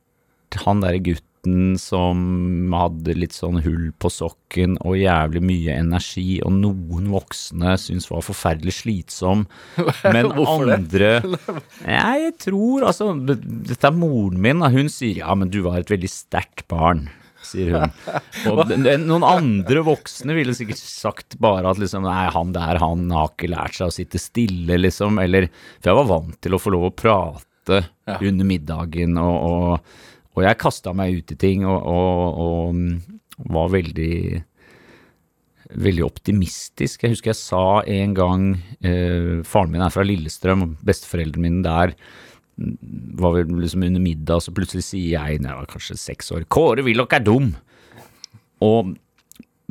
[0.62, 1.31] han derre gutten
[1.80, 8.06] som hadde litt sånn hull på sokken og jævlig mye energi, og noen voksne syntes
[8.12, 9.46] var forferdelig slitsom,
[10.14, 11.14] men andre
[11.88, 14.70] Nei, jeg tror altså Dette er moren min, da.
[14.72, 17.08] Hun sier ja, men du var et veldig sterkt barn
[17.46, 17.94] sier hun.
[18.52, 23.32] Og noen andre voksne ville sikkert sagt bare at liksom, nei, han der, han har
[23.32, 25.18] ikke lært seg å sitte stille, liksom.
[25.22, 25.48] Eller
[25.80, 28.16] For jeg var vant til å få lov å prate Ja.
[28.18, 29.98] under middagen, og, og,
[30.32, 33.20] og jeg kasta meg ut i ting og, og, og mm,
[33.52, 34.14] var veldig
[35.72, 37.00] Veldig optimistisk.
[37.00, 38.42] Jeg husker jeg sa en gang
[38.84, 41.94] eh, Faren min er fra Lillestrøm, og besteforeldrene mine der
[43.16, 46.44] var vel liksom under middag, så plutselig sier jeg, når jeg var kanskje seks år,
[46.52, 47.54] Kåre Willoch er dum!
[48.62, 48.92] Og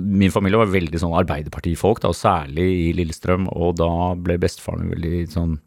[0.01, 4.95] min familie var veldig sånn arbeiderpartifolk, da, særlig i Lillestrøm, og da ble bestefaren min
[4.95, 5.59] veldig sånn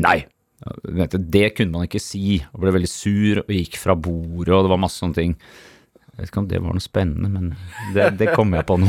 [0.00, 0.24] Nei!
[0.84, 4.66] Vet Det kunne man ikke si, og ble veldig sur og gikk fra bordet, og
[4.66, 5.34] det var masse sånne ting.
[6.10, 7.46] Jeg vet ikke om det var noe spennende, men
[7.94, 8.88] det, det kom jeg på nå.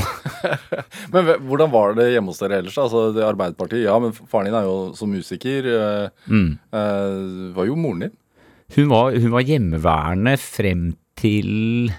[1.14, 2.76] Men hvordan var det hjemme hos dere ellers?
[2.82, 5.70] Altså, det Arbeiderpartiet, ja, men faren din er jo som musiker.
[5.72, 6.58] eh, Mm.
[6.76, 8.18] Øh, var jo moren din.
[8.76, 10.84] Hun var, hun var hjemmeværende frem
[11.20, 11.92] til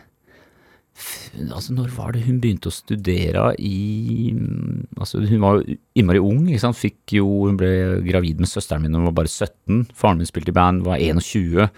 [1.48, 6.20] Altså, når var det hun begynte å studere i mm, Altså, hun var jo innmari
[6.20, 6.78] ung, ikke sant.
[6.78, 7.70] Fikk jo Hun ble
[8.04, 9.86] gravid med søsteren min da hun var bare 17.
[9.96, 11.70] Faren min spilte i band, var 21.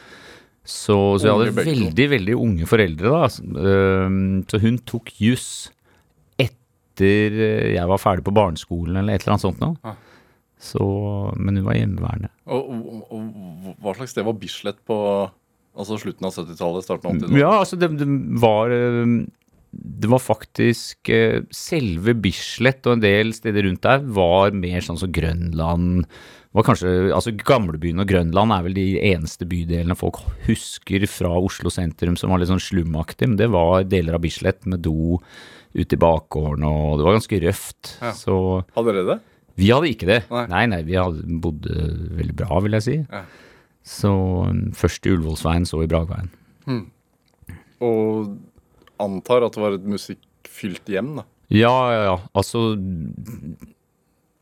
[0.64, 3.28] Så, så jeg hadde veldig, veldig unge foreldre, da.
[4.48, 5.48] Så hun tok juss
[6.40, 9.94] etter eh, jeg var ferdig på barneskolen eller et eller annet sånt noe.
[10.64, 10.84] Så,
[11.36, 12.30] men hun var hjemmeværende.
[12.48, 14.96] Og, og, og hva slags sted var Bislett på
[15.74, 17.40] altså slutten av 70-tallet, starten av 80-tallet?
[17.40, 18.08] Ja, altså det, det
[18.42, 19.16] var eh,
[19.74, 25.00] det var faktisk eh, Selve Bislett og en del steder rundt der var mer sånn
[25.00, 26.04] som Grønland
[26.54, 31.72] var kanskje, altså Gamlebyen og Grønland er vel de eneste bydelene folk husker fra Oslo
[31.74, 35.18] sentrum som var litt sånn slumaktig, men det var deler av Bislett med do
[35.74, 37.96] ute i bakgården, og det var ganske røft.
[37.98, 38.12] Ja.
[38.14, 38.36] Så
[38.76, 39.16] Hadde dere det?
[39.58, 40.20] vi hadde ikke det.
[40.30, 40.44] Nei.
[40.52, 41.74] Nei, nei, vi hadde, bodde
[42.20, 42.96] veldig bra, vil jeg si.
[43.02, 43.24] Ja.
[43.84, 44.10] Så
[44.48, 46.30] um, først i Ullevålsveien, så i Bragveien.
[47.84, 48.34] Og
[49.02, 51.26] antar at det var et musikkfylt hjem, da.
[51.52, 52.14] Ja, ja, ja.
[52.32, 52.72] Altså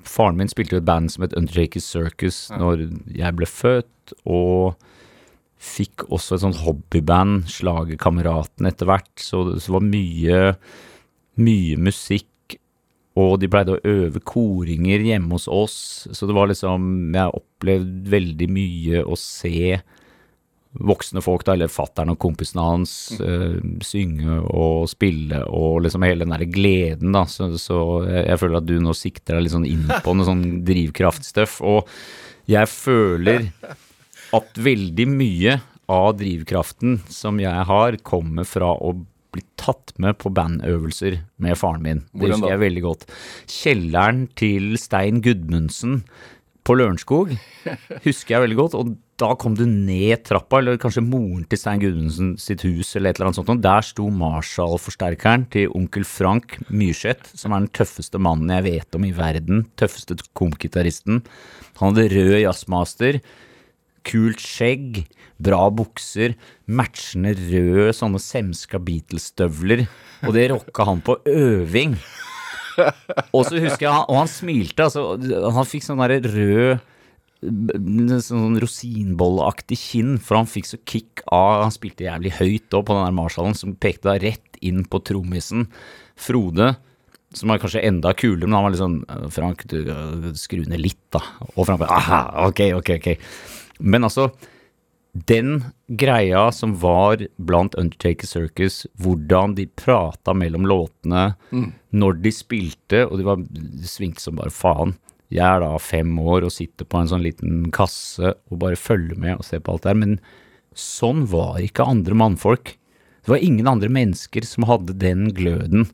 [0.07, 4.75] Faren min spilte jo et band som het Undertaker Circus når jeg ble født, og
[5.63, 9.13] fikk også et sånt hobbyband, Slagerkameraten, etter hvert.
[9.23, 10.41] Så det var mye,
[11.39, 12.32] mye musikk,
[13.19, 15.77] og de pleide å øve koringer hjemme hos oss.
[16.13, 19.81] Så det var liksom Jeg opplevde veldig mye å se
[20.73, 26.25] voksne folk, da, eller fattern og kompisene hans, eh, synge og spille, og liksom hele
[26.25, 27.27] den der gleden, da.
[27.29, 30.47] Så, så jeg føler at du nå sikter deg litt sånn inn på noe sånn
[30.65, 31.59] drivkraftstøff.
[31.69, 31.93] Og
[32.49, 33.51] jeg føler
[34.33, 35.59] at veldig mye
[35.93, 38.95] av drivkraften som jeg har, kommer fra å
[39.33, 42.05] bli tatt med på bandøvelser med faren min.
[42.11, 43.09] Det Hvordan husker jeg veldig godt.
[43.51, 46.03] Kjelleren til Stein Gudmundsen
[46.63, 47.33] på Lørenskog
[48.07, 48.77] husker jeg veldig godt.
[48.79, 48.93] Og
[49.23, 53.19] da kom du ned trappa, eller kanskje moren til Stein Gudmundsen sitt hus, eller et
[53.19, 53.53] eller annet sånt.
[53.55, 58.99] Og der sto Marshall-forsterkeren til onkel Frank Myrseth, som er den tøffeste mannen jeg vet
[58.99, 59.67] om i verden.
[59.79, 61.23] Tøffeste komgitaristen.
[61.81, 63.21] Han hadde rød jazzmaster,
[64.09, 65.05] kult skjegg,
[65.43, 69.87] bra bukser, matchende røde sånne semska Beatles-støvler,
[70.27, 71.99] og det rocka han på øving.
[73.37, 75.19] Og så husker jeg, og han smilte, altså,
[75.53, 76.89] han fikk sånn derre rød
[77.43, 82.95] Sånn rosinbolleaktig kinn, for han fikk så kick av Han spilte jævlig høyt da på
[82.95, 85.67] den der Marshallen, som pekte da rett inn på trommisen.
[86.15, 86.77] Frode,
[87.35, 90.85] som var kanskje enda kulere, men han var litt sånn «Øh, Frank, du skru ned
[90.85, 91.23] litt, da.
[91.57, 93.09] Og Frank bare aha, ok, ok, ok.
[93.91, 94.29] Men altså,
[95.13, 101.35] den greia som var blant Undertaker Circus, hvordan de prata mellom låtene
[101.93, 103.43] når de spilte, og de var
[103.85, 104.95] svingte som bare faen.
[105.33, 109.17] Jeg er da fem år og sitter på en sånn liten kasse og bare følger
[109.21, 110.19] med og ser på alt det her, men
[110.73, 112.77] sånn var ikke andre mannfolk.
[113.23, 115.87] Det var ingen andre mennesker som hadde den gløden.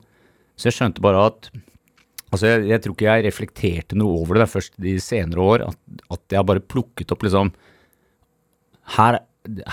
[0.58, 1.50] Så jeg skjønte bare at
[2.28, 5.62] Altså, jeg, jeg tror ikke jeg reflekterte noe over det der først de senere år,
[5.70, 5.78] at,
[6.12, 7.48] at jeg bare plukket opp liksom
[8.96, 9.20] her,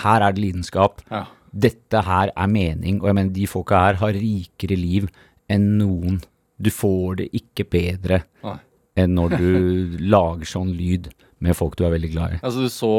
[0.04, 1.02] her er det lidenskap.
[1.12, 1.26] Ja.
[1.56, 3.02] Dette her er mening.
[3.02, 5.10] Og jeg mener, de folka her har rikere liv
[5.52, 6.22] enn noen.
[6.58, 8.58] Du får det ikke bedre Nei.
[9.00, 9.50] enn når du
[10.16, 11.12] lager sånn lyd
[11.44, 12.40] med folk du er veldig glad i.
[12.42, 12.92] Altså, du så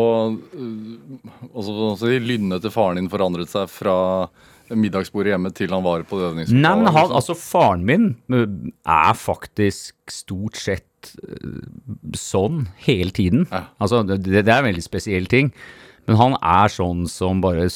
[1.53, 3.97] også, også lynnet til faren din forandret seg fra
[4.75, 6.63] middagsbordet hjemme til han var på øvingslokalet.
[6.63, 8.45] Nei, men han, altså faren min uh,
[8.83, 11.63] er faktisk stort sett uh,
[12.19, 13.47] sånn hele tiden.
[13.53, 13.69] Ja.
[13.83, 15.53] Altså, det, det er en veldig spesiell ting.
[16.07, 17.69] Men han er sånn som bare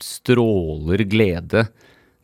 [0.00, 1.66] stråler glede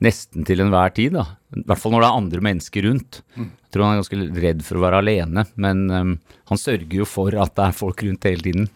[0.05, 1.25] nesten til enhver tid, da.
[1.57, 3.23] I hvert fall når det er andre mennesker rundt.
[3.37, 3.49] Mm.
[3.65, 6.13] Jeg tror han er ganske redd for å være alene, men um,
[6.53, 8.69] han sørger jo for at det er folk rundt hele tiden.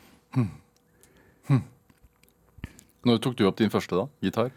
[3.06, 4.06] Når tok du opp din første, da?
[4.20, 4.50] Gitar?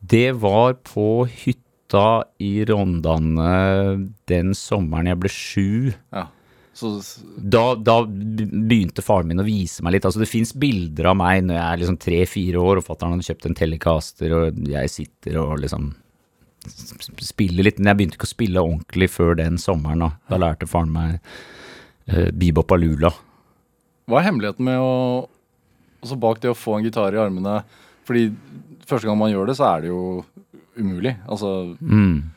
[0.00, 5.70] Det var på hytta i Rondane den sommeren jeg ble sju.
[6.12, 6.26] Ja.
[6.80, 6.90] Så
[7.36, 10.06] Da, da begynte faren min å vise meg litt.
[10.08, 13.26] Altså Det fins bilder av meg når jeg er liksom tre-fire år, og fatter'n hadde
[13.28, 15.90] kjøpt en Telecaster, og jeg sitter og liksom
[17.24, 17.78] spiller litt.
[17.80, 20.04] Men jeg begynte ikke å spille ordentlig før den sommeren.
[20.04, 21.20] Da, da lærte faren meg
[22.10, 23.12] uh, bebop lula
[24.10, 24.90] Hva er hemmeligheten med å
[26.00, 27.58] Altså bak det å få en gitar i armene
[28.08, 28.30] Fordi
[28.88, 30.24] første gang man gjør det, så er det jo
[30.80, 31.12] umulig.
[31.28, 32.30] Altså Mm.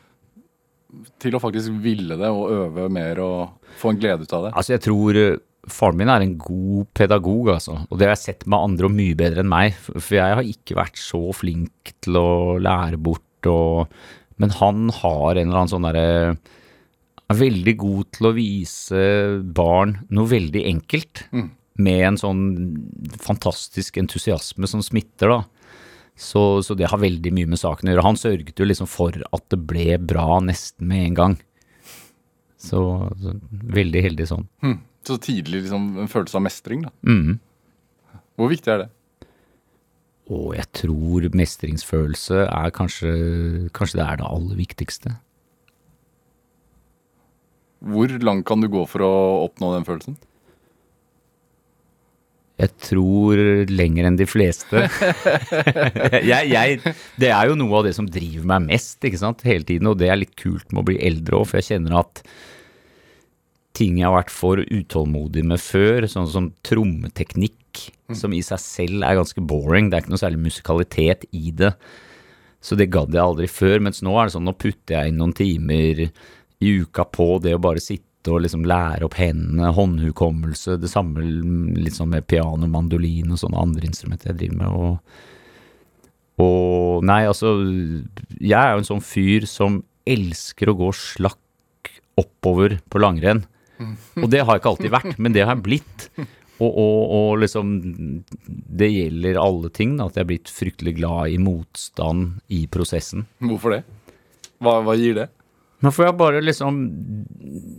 [1.22, 4.54] Til å faktisk ville det og øve mer og få en glede ut av det.
[4.54, 5.36] Altså, jeg tror eh,
[5.70, 7.78] faren min er en god pedagog, altså.
[7.88, 9.78] Og det har jeg sett med andre og mye bedre enn meg.
[9.94, 12.28] For jeg har ikke vært så flink til å
[12.62, 13.90] lære bort og
[14.40, 16.06] Men han har en eller annen sånn derre
[17.28, 19.02] Er veldig god til å vise
[19.56, 21.26] barn noe veldig enkelt.
[21.74, 22.42] Med en sånn
[23.20, 25.38] fantastisk entusiasme som smitter, da.
[26.14, 28.06] Så, så det har veldig mye med saken å gjøre.
[28.06, 31.38] Han sørget jo liksom for at det ble bra nesten med en gang.
[32.64, 32.80] Så,
[33.20, 34.46] så veldig heldig sånn.
[34.64, 34.78] Mm.
[35.04, 36.92] Så tidlig liksom en følelse av mestring, da.
[37.04, 37.40] Mm.
[38.38, 38.90] Hvor viktig er det?
[40.32, 43.10] Og jeg tror mestringsfølelse er kanskje,
[43.76, 45.16] kanskje det er det aller viktigste.
[47.84, 49.12] Hvor langt kan du gå for å
[49.44, 50.16] oppnå den følelsen?
[52.60, 54.84] Jeg tror lenger enn de fleste.
[56.30, 59.66] jeg, jeg, det er jo noe av det som driver meg mest, ikke sant, hele
[59.66, 62.22] tiden, og det er litt kult med å bli eldre òg, for jeg kjenner at
[63.74, 69.02] ting jeg har vært for utålmodig med før, sånn som trommeteknikk, som i seg selv
[69.02, 71.72] er ganske boring, det er ikke noe særlig musikalitet i det.
[72.64, 75.18] Så det gadd jeg aldri før, mens nå er det sånn, nå putter jeg inn
[75.20, 80.78] noen timer i uka på det å bare sitte og liksom lære opp hendene, håndhukommelse,
[80.80, 85.32] det samme litt sånn med piano, mandolin og sånne andre instrumenter jeg driver med, og
[86.42, 87.52] og nei, altså,
[88.42, 93.44] jeg er jo en sånn fyr som elsker å gå slakk oppover på langrenn.
[94.18, 96.08] Og det har jeg ikke alltid vært, men det har jeg blitt.
[96.62, 97.70] Og, og, og liksom
[98.78, 103.26] Det gjelder alle ting, da, at jeg er blitt fryktelig glad i motstand i prosessen.
[103.42, 103.80] Hvorfor det?
[104.62, 105.28] Hva, hva gir det?
[105.82, 106.76] Men for jeg bare liksom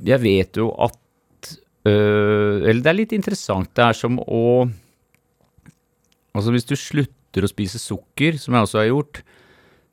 [0.05, 1.51] Jeg vet jo at
[1.87, 3.71] øh, Eller det er litt interessant.
[3.75, 4.67] Det er som å
[6.35, 9.21] Altså hvis du slutter å spise sukker, som jeg også har gjort,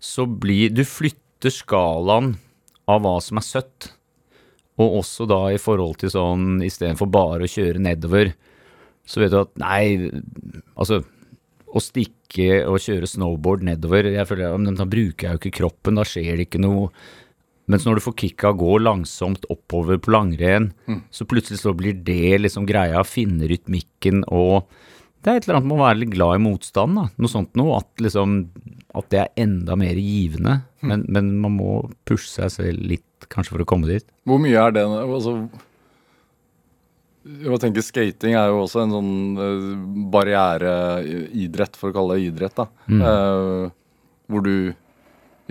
[0.03, 2.33] så blir Du flytter skalaen
[2.91, 3.93] av hva som er søtt.
[4.83, 8.33] Og også da i forhold til sånn istedenfor bare å kjøre nedover,
[9.07, 10.11] så vet du at nei,
[10.75, 11.03] altså
[11.73, 16.05] å stikke og kjøre snowboard nedover Jeg føler da bruker jeg jo ikke kroppen, da
[16.07, 16.91] skjer det ikke noe.
[17.73, 20.71] Mens når du får kicka gå langsomt oppover på langrenn,
[21.11, 24.67] så plutselig så blir det liksom greia, finne rytmikken og
[25.23, 27.05] Det er et eller annet med å være litt glad i motstand, da.
[27.23, 27.77] Noe sånt noe.
[27.79, 28.33] At liksom
[28.99, 30.57] At det er enda mer givende.
[30.83, 34.03] Men, men man må pushe seg selv litt, kanskje, for å komme dit.
[34.27, 35.37] Hvor mye er det altså,
[37.23, 39.69] Jeg tenker Skating er jo også en sånn eh,
[40.11, 42.57] barriereidrett, for å kalle det idrett.
[42.59, 42.67] da.
[42.91, 43.71] Eh,
[44.27, 44.75] hvor du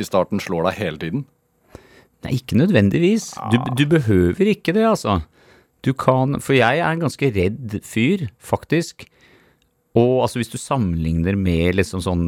[0.01, 1.23] i starten slår deg hele tiden.
[2.25, 3.31] Nei, ikke nødvendigvis.
[3.51, 5.21] Du, du behøver ikke det, altså.
[5.81, 9.07] Du kan For jeg er en ganske redd fyr, faktisk.
[9.97, 12.25] Og altså, hvis du sammenligner med liksom sånn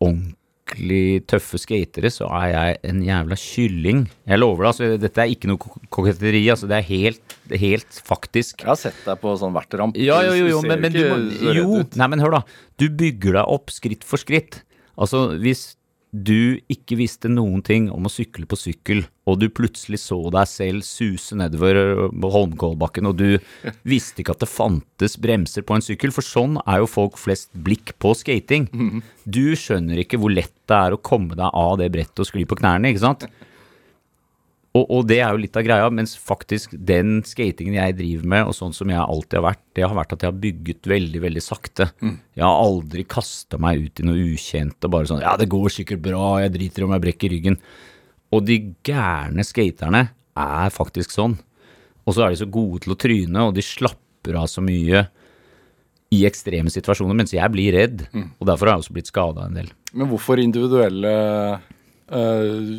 [0.00, 4.04] ordentlig tøffe skatere, så er jeg en jævla kylling.
[4.28, 4.90] Jeg lover det, altså.
[5.06, 6.68] Dette er ikke noe koketteri, altså.
[6.70, 8.62] Det er helt, helt faktisk.
[8.62, 9.98] Jeg har sett deg på sånn verteramp.
[9.98, 12.44] Ja, jo, jo, jo, men, men du må Jo, nei, men hør, da.
[12.78, 14.60] Du bygger deg opp skritt for skritt.
[15.00, 15.70] Altså, hvis
[16.10, 20.48] du ikke visste noen ting om å sykle på sykkel, og du plutselig så deg
[20.50, 23.38] selv suse nedover på Holmenkollbakken, og du
[23.92, 27.52] visste ikke at det fantes bremser på en sykkel, for sånn er jo folk flest
[27.54, 28.66] blikk på skating.
[29.24, 32.46] Du skjønner ikke hvor lett det er å komme deg av det brettet og skli
[32.48, 33.30] på knærne, ikke sant?
[34.70, 38.50] Og, og det er jo litt av greia, mens faktisk den skatingen jeg driver med,
[38.52, 41.22] og sånn som jeg alltid har vært, det har vært at jeg har bygget veldig,
[41.24, 41.88] veldig sakte.
[42.38, 45.74] Jeg har aldri kasta meg ut i noe ukjent og bare sånn Ja, det går
[45.74, 47.58] sikkert bra, jeg driter om jeg brekker ryggen.
[48.30, 50.04] Og de gærne skaterne
[50.38, 51.34] er faktisk sånn.
[52.06, 55.02] Og så er de så gode til å tryne, og de slapper av så mye
[56.14, 58.06] i ekstreme situasjoner, mens jeg blir redd.
[58.38, 59.74] Og derfor har jeg også blitt skada en del.
[59.98, 61.12] Men hvorfor individuelle
[62.06, 62.76] eh,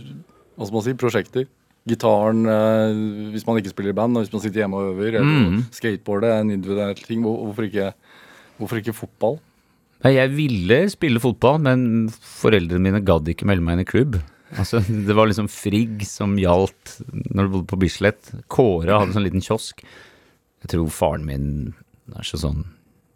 [0.55, 1.51] hva skal man si, prosjekter?
[1.89, 2.97] Gitaren eh,
[3.33, 5.17] hvis man ikke spiller i band, og hvis man sitter hjemme og øver.
[5.21, 7.23] Eller skateboardet er en individuell ting.
[7.25, 7.93] Hvor, hvorfor, ikke,
[8.59, 9.39] hvorfor ikke fotball?
[10.01, 14.19] Nei, jeg ville spille fotball, men foreldrene mine gadd ikke melde meg inn i klubb.
[14.57, 16.99] Altså, det var liksom Frigg som gjaldt
[17.31, 18.33] når du bodde på Bislett.
[18.51, 19.83] Kåre hadde en sånn liten kiosk.
[20.61, 21.49] Jeg tror faren min
[22.11, 22.63] er så sånn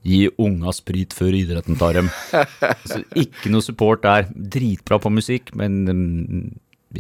[0.05, 2.11] Gi unga sprit før idretten tar dem.
[2.61, 4.27] Altså, ikke noe support der.
[4.29, 6.43] Dritbra på musikk, men mm,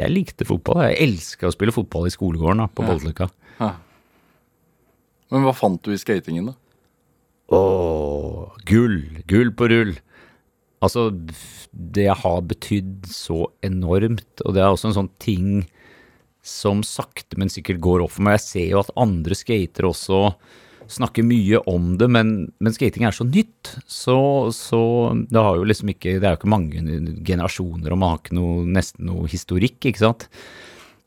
[0.01, 0.83] jeg likte fotball.
[0.89, 3.29] Jeg elska å spille fotball i skolegården da, på Bollekka.
[5.33, 6.55] Men hva fant du i skatingen, da?
[7.55, 9.95] Åh, gull, gull på rull.
[10.85, 11.07] Altså,
[11.71, 15.49] det har betydd så enormt, og det er også en sånn ting
[16.45, 18.37] som sakte, men sikkert går opp for meg.
[18.37, 20.19] Jeg ser jo at andre skatere også
[20.91, 24.17] snakker mye om det, men, men skating er så nytt, så,
[24.53, 24.81] så
[25.29, 26.83] det liksom ikke Det er jo ikke mange
[27.25, 30.27] generasjoner, og man har ikke noe, nesten noe historikk, ikke sant.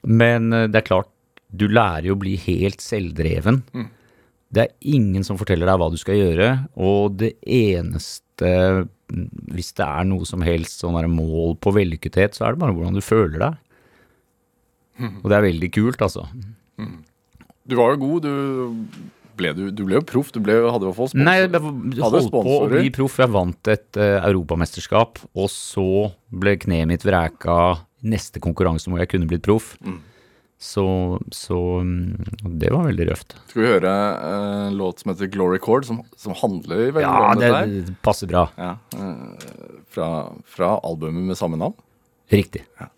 [0.07, 1.13] Men eh, det er klart,
[1.49, 3.63] du lærer jo å bli helt selvdreven.
[4.53, 8.53] Det er ingen som forteller deg hva du skal gjøre, og det eneste
[9.09, 12.97] Hvis det er noe som helst sånn mål på vellykkethet, så er det bare hvordan
[12.97, 13.57] du føler deg.
[15.23, 16.27] Og det er veldig kult, altså.
[17.69, 18.27] Du var jo god.
[18.27, 19.09] Du
[19.39, 20.33] ble, du, du ble jo proff.
[20.35, 21.25] Du ble, hadde i hvert fall sponsor.
[21.29, 23.17] Nei, jeg holdt på å bli proff.
[23.23, 25.87] Jeg vant et uh, europamesterskap, og så
[26.35, 27.59] ble kneet mitt vreka
[28.07, 29.73] neste konkurranse hvor jeg kunne blitt proff.
[30.59, 30.83] Så,
[31.31, 33.37] så mm, det var veldig røft.
[33.51, 33.93] Skal vi høre
[34.27, 37.59] en en låt som heter Glory Chord, som, som handler veldig Ja, om det, dette
[37.61, 37.75] her?
[37.89, 38.49] det passer bra.
[38.59, 39.39] Ja, Uh,
[39.89, 40.09] fra,
[40.45, 41.75] fra albumet med samme navn.
[42.31, 42.65] Riktig.
[42.77, 42.98] especially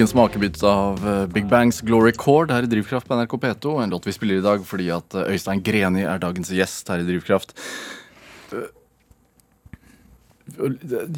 [0.00, 3.82] Fikk en smakebit av eh, Big Bangs Glory Chord her i Drivkraft på NRK P2.
[3.82, 7.02] En låt vi spiller i dag fordi at eh, Øystein Greni er dagens gjest her
[7.02, 7.52] i Drivkraft.
[8.54, 8.70] Eh,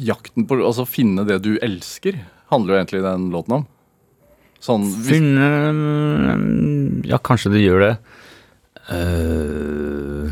[0.03, 2.19] Jakten på Altså finne det du elsker,
[2.51, 3.63] handler jo egentlig den låten om.
[4.63, 5.47] Sånn Finne
[7.07, 7.93] Ja, kanskje det gjør det.
[8.91, 10.31] Uh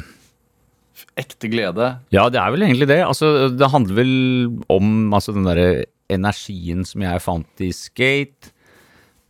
[1.20, 1.88] ekte glede.
[2.14, 3.02] ja, det er vel egentlig det.
[3.04, 4.14] Altså, det handler vel
[4.72, 8.52] om altså, den derre energien som jeg fant i skate.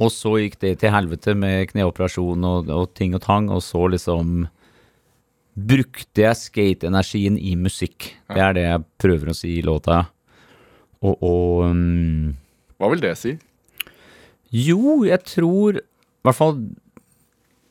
[0.01, 3.85] Og så gikk det til helvete med kneoperasjon og, og ting og tang, og så
[3.93, 4.47] liksom
[5.51, 8.13] brukte jeg skateenergien i musikk.
[8.31, 10.05] Det er det jeg prøver å si i låta.
[11.01, 12.33] Og, og um,
[12.79, 13.35] Hva vil det si?
[14.51, 16.59] Jo, jeg tror I hvert fall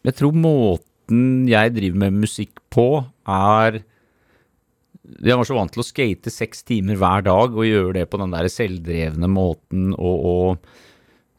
[0.03, 3.83] Jeg tror måten jeg driver med musikk på, er
[5.19, 8.21] Jeg var så vant til å skate seks timer hver dag og gjøre det på
[8.21, 10.71] den der selvdrevne måten og, og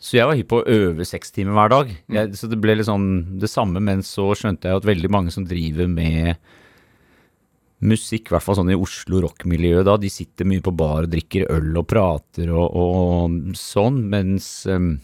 [0.01, 1.91] Så jeg var hypp på å øve seks timer hver dag.
[2.09, 5.33] Jeg, så det ble litt sånn det samme, men så skjønte jeg at veldig mange
[5.33, 6.41] som driver med
[7.81, 11.13] musikk, i hvert fall sånn i Oslo rock-miljøet da, de sitter mye på bar og
[11.13, 14.95] drikker øl og prater og, og sånn, mens um,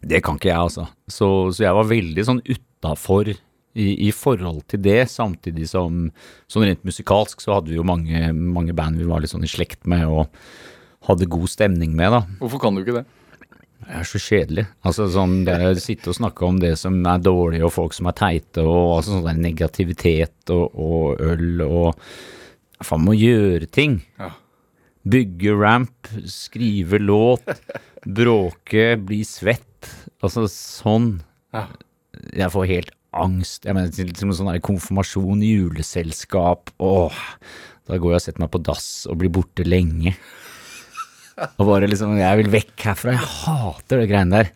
[0.00, 0.86] det kan ikke jeg, altså.
[1.06, 3.32] Så, så jeg var veldig sånn utafor
[3.74, 6.04] i, i forhold til det, samtidig som
[6.50, 9.50] sånn rent musikalsk så hadde vi jo mange, mange band vi var litt sånn i
[9.50, 10.28] slekt med og
[11.08, 12.22] hadde god stemning med, da.
[12.42, 13.06] Hvorfor kan du ikke det?
[13.82, 14.66] Det er så kjedelig.
[14.86, 18.06] Altså sånn det å sitte og snakke om det som er dårlig, og folk som
[18.10, 22.06] er teite, og altså sånn der negativitet og, og øl og
[22.82, 24.00] Faen, må gjøre ting.
[24.18, 24.32] Ja.
[25.06, 27.46] Bygge ramp, skrive låt,
[28.18, 29.86] bråke, bli svett.
[30.22, 31.12] Altså sånn.
[31.54, 31.68] Ja.
[32.34, 33.66] Jeg får helt angst.
[33.68, 37.20] Jeg mener, til, til noe sånn der konfirmasjon, juleselskap Åh,
[37.88, 40.14] da går jeg og setter meg på dass og blir borte lenge.
[41.58, 43.16] Og bare liksom Jeg vil vekk herfra.
[43.16, 44.52] Jeg hater det greiene der.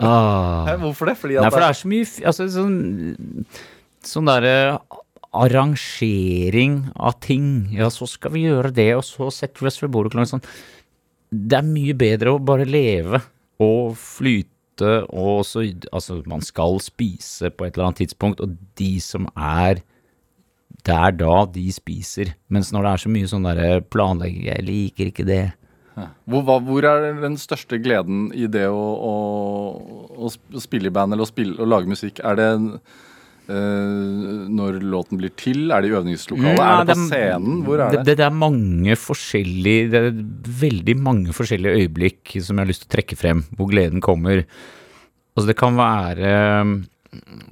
[0.00, 0.74] Ah.
[0.82, 1.16] Hvorfor det?
[1.20, 2.78] Fordi Nei, for det er så mye altså, sånn,
[4.04, 4.56] sånn derre
[5.34, 7.68] arrangering av ting.
[7.74, 10.48] Ja, så skal vi gjøre det, og så setter vi oss ved bordet klokken sånn.
[11.34, 13.22] Det er mye bedre å bare leve
[13.62, 15.62] og flyte, og også
[15.92, 19.82] Altså, man skal spise på et eller annet tidspunkt, og de som er
[20.84, 22.34] der da, de spiser.
[22.48, 25.44] Mens når det er så mye sånn derre planlegging, jeg liker ikke det.
[26.26, 31.26] Hvor, hvor er den største gleden i det å, å, å spille i band eller
[31.26, 32.18] å, spille, å lage musikk?
[32.26, 33.03] Er det eh,
[33.48, 35.66] når låten blir til?
[35.68, 36.56] Er det i øvingslokalet?
[36.56, 37.58] Ja, er det på det scenen?
[37.66, 38.04] Hvor er det?
[38.08, 40.22] Det, det er mange forskjellige Det er
[40.62, 44.46] veldig mange forskjellige øyeblikk som jeg har lyst til å trekke frem, hvor gleden kommer.
[45.34, 46.34] Altså, det kan være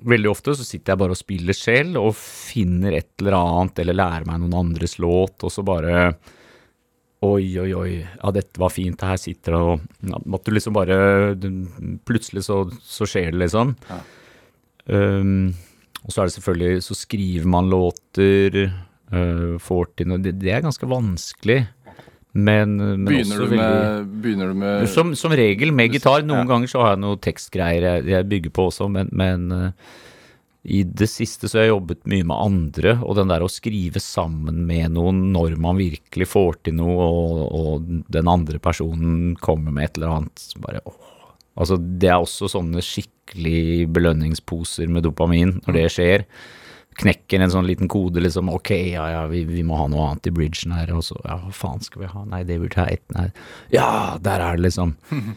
[0.03, 3.95] Veldig ofte så sitter jeg bare og spiller selv og finner et eller annet, eller
[3.95, 6.09] lærer meg noen andres låt, og så bare
[7.22, 10.74] Oi, oi, oi, ja, dette var fint, det her sitter og ja, At du liksom
[10.74, 10.97] bare
[12.09, 13.76] Plutselig så, så skjer det, liksom.
[14.90, 15.53] Um,
[16.03, 18.57] og så er det selvfølgelig Så skriver man låter,
[19.12, 21.61] uh, får til noe det, det er ganske vanskelig,
[22.32, 26.22] men, men Begynner du, veldig med, begynner du med som, som regel med gitar.
[26.24, 26.48] Noen Ja.
[26.55, 29.98] ganger så har jeg noe tekstgreier jeg, jeg bygger på også, men, men uh,
[30.62, 33.98] i det siste så har jeg jobbet mye med andre, og den der å skrive
[34.00, 39.74] sammen med noen når man virkelig får til noe, og, og den andre personen kommer
[39.74, 41.00] med et eller annet så bare åh.
[41.59, 46.26] Altså, det er også sånne skikkelig belønningsposer med dopamin når det skjer.
[47.00, 48.50] Knekker en sånn liten kode, liksom.
[48.53, 50.92] Ok, ja, ja, vi, vi må ha noe annet i bridgen her.
[50.96, 52.24] Og så, ja, hva faen skal vi ha?
[52.28, 53.05] Nei, det burde ha ett.
[53.16, 53.30] Nei.
[53.72, 53.88] Ja,
[54.20, 54.96] der er det, liksom.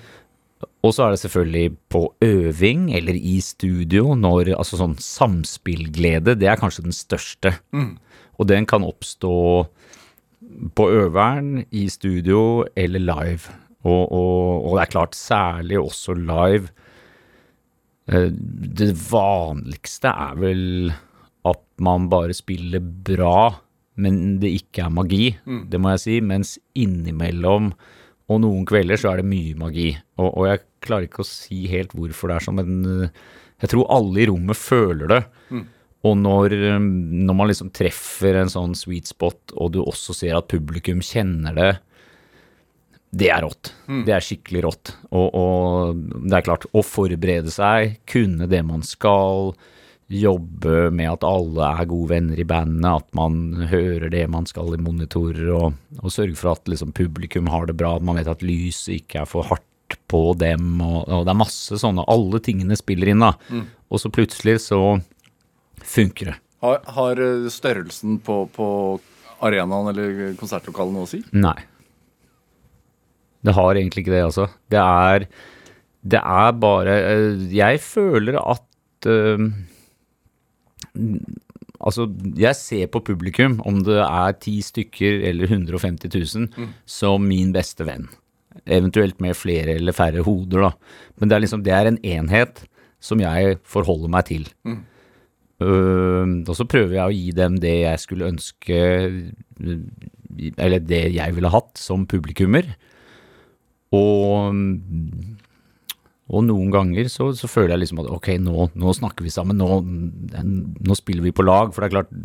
[0.86, 6.50] Og så er det selvfølgelig på øving eller i studio, når altså sånn samspillglede, det
[6.50, 7.56] er kanskje den største.
[8.38, 9.36] Og den kan oppstå
[10.78, 13.56] på øveren, i studio eller live.
[13.86, 16.72] Og, og, og det er klart, særlig også live.
[18.10, 20.64] Eh, Det vanligste er vel
[21.46, 23.62] at man bare spiller bra,
[24.02, 25.28] men det ikke er magi,
[25.70, 26.16] det må jeg si.
[26.22, 27.72] Mens innimellom
[28.28, 29.92] og noen kvelder så er det mye magi.
[30.18, 33.10] Og, og jeg klarer ikke å si helt hvorfor det er sånn, men eh,
[33.62, 35.22] jeg tror alle i rommet føler det.
[36.06, 40.36] Og når, eh, når man liksom treffer en sånn sweet spot, og du også ser
[40.38, 41.72] at publikum kjenner det,
[43.12, 43.72] det er rått.
[44.08, 44.96] Det er skikkelig rått.
[45.12, 49.54] Og, og det er klart, å forberede seg, kunne det man skal,
[50.08, 54.76] jobbe med at alle er gode venner i bandet, at man hører det man skal
[54.76, 58.30] i monitorer, og, og sørge for at liksom, publikum har det bra, at man vet
[58.30, 62.42] at lyset ikke er for hardt på dem, og, og det er masse sånne, alle
[62.44, 63.34] tingene spiller inn da.
[63.90, 64.82] Og så plutselig så
[65.82, 66.38] funker det.
[66.66, 68.68] Har, har eh, størrelsen på, på
[69.46, 71.20] arenaen eller konsertlokalet noe å si?
[71.34, 71.58] Nei.
[73.46, 74.48] Det har egentlig ikke det, altså.
[74.72, 75.28] Det er
[76.06, 79.48] Det er bare eh, Jeg føler at eh,
[81.86, 82.08] Altså,
[82.40, 87.86] jeg ser på publikum, om det er ti stykker eller 150 000, som min beste
[87.86, 88.08] venn.
[88.66, 90.72] Eventuelt med flere eller færre hoder, da.
[91.20, 92.64] Men det er liksom, det er en enhet
[93.04, 94.48] som jeg forholder meg til.
[95.62, 98.80] Øh, og så prøver jeg å gi dem det jeg skulle ønske
[100.60, 102.66] Eller det jeg ville hatt som publikummer.
[103.94, 104.56] Og,
[106.26, 109.62] og noen ganger så, så føler jeg liksom at ok, nå, nå snakker vi sammen.
[109.62, 111.74] Nå, nå spiller vi på lag.
[111.74, 112.16] For det er klart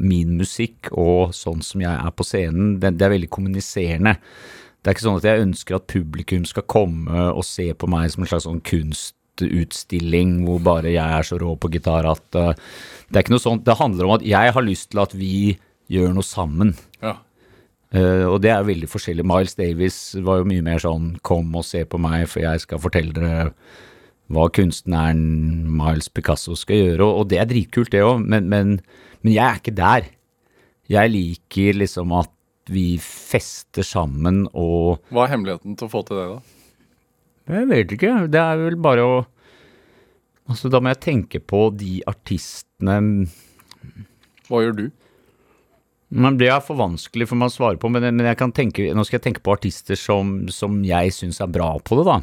[0.00, 4.14] Min musikk og sånn som jeg er på scenen, det, det er veldig kommuniserende.
[4.80, 8.08] Det er ikke sånn at jeg ønsker at publikum skal komme og se på meg
[8.12, 12.54] som en slags sånn kunstutstilling hvor bare jeg er så rå på gitar at uh,
[13.10, 13.66] Det er ikke noe sånt.
[13.66, 15.58] Det handler om at jeg har lyst til at vi
[15.92, 16.72] gjør noe sammen.
[17.04, 17.18] Ja.
[17.90, 19.26] Eh, og det er veldig forskjellig.
[19.26, 22.82] Miles Davis var jo mye mer sånn kom og se på meg, for jeg skal
[22.82, 23.50] fortelle dere
[24.30, 25.22] hva kunstneren
[25.74, 27.02] Miles Picasso skal gjøre.
[27.06, 28.76] Og, og det er dritkult, det òg, men, men,
[29.24, 30.06] men jeg er ikke der.
[30.90, 32.30] Jeg liker liksom at
[32.70, 36.56] vi fester sammen og Hva er hemmeligheten til å få til det, da?
[37.50, 38.14] Jeg vet ikke.
[38.30, 39.20] Det er vel bare å
[40.50, 42.96] Altså, da må jeg tenke på de artistene
[44.48, 44.86] Hva gjør du?
[46.10, 48.88] Men Det er for vanskelig for meg å svare på, men, men jeg kan tenke,
[48.94, 52.16] nå skal jeg tenke på artister som, som jeg syns er bra på det, da.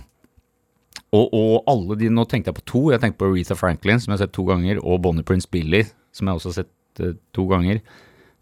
[1.15, 2.81] Og, og alle de, nå tenkte jeg på to.
[2.91, 5.85] Jeg tenkte på Aretha Franklin, som jeg har sett to ganger, og Bonnie Prince Billy,
[6.11, 7.79] som jeg også har sett uh, to ganger.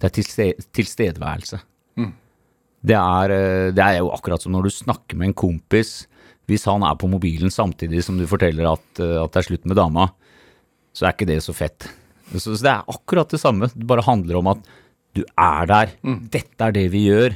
[0.01, 1.61] Det er tilste- tilstedeværelse.
[2.85, 6.03] Det, er, eh, det er jo akkurat som når du snakker med en kompis.
[6.45, 9.65] Hvis han er på mobilen samtidig som du forteller at, eh, at det er slutt
[9.65, 10.09] med dama,
[10.93, 11.87] så er ikke det så fett.
[12.35, 13.71] Så, så det er akkurat det samme.
[13.73, 14.69] Det bare handler om at
[15.15, 15.95] du er der.
[16.33, 17.35] Dette er det vi gjør.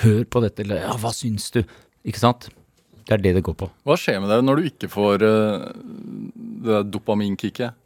[0.00, 0.64] Hør på dette.
[0.64, 1.62] eller Ja, hva syns du?
[2.06, 2.48] Ikke sant?
[3.06, 3.68] Det er det det går på.
[3.88, 5.70] Hva skjer med deg når du ikke får uh,
[6.62, 7.76] det der dopaminkicket?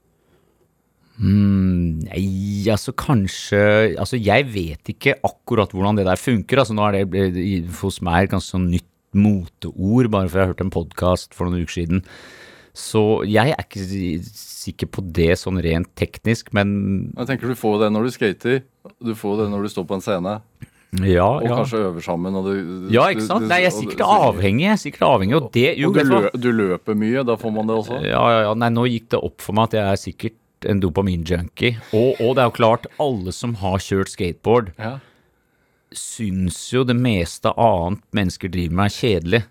[1.14, 3.60] Mm, nei, altså kanskje
[4.02, 6.60] Altså, jeg vet ikke akkurat hvordan det der funker.
[6.60, 10.52] Altså, nå er det hos meg et ganske sånn nytt moteord, bare for jeg har
[10.52, 12.02] hørt en podkast for noen uker siden.
[12.74, 13.84] Så jeg er ikke
[14.26, 18.62] sikker på det sånn rent teknisk, men Jeg tenker Du får det når du skater,
[18.98, 20.32] du får det når du står på en scene,
[21.06, 21.54] ja, og ja.
[21.58, 22.34] kanskje øver sammen.
[22.38, 23.42] Og du, Ja, ikke sant?
[23.42, 26.30] du- Nei, jeg er sikkert avhengig, jeg er sikkert avhengig, og det Jo, Og lø,
[26.38, 28.00] du løper mye, da får man det også?
[28.04, 28.54] Ja, ja, ja.
[28.54, 31.76] Nei, nå gikk det opp for meg at jeg er sikkert en dopamin-junkie.
[31.92, 34.98] Og, og det er jo klart, alle som har kjørt skateboard, Ja.
[35.94, 39.42] syns jo det meste annet mennesker driver med, er kjedelig.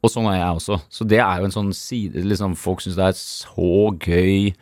[0.00, 0.78] Og sånn er jeg også.
[0.92, 4.52] Så det er jo en sånn side liksom, Folk syns det er så gøy.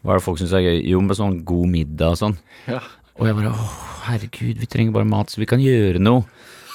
[0.00, 0.78] Hva er det folk syns er gøy?
[0.90, 2.38] Jo, med sånn god middag og sånn.
[2.70, 2.80] Ja.
[3.20, 3.74] Og jeg bare åh,
[4.06, 6.24] herregud, vi trenger bare mat, så vi kan gjøre noe.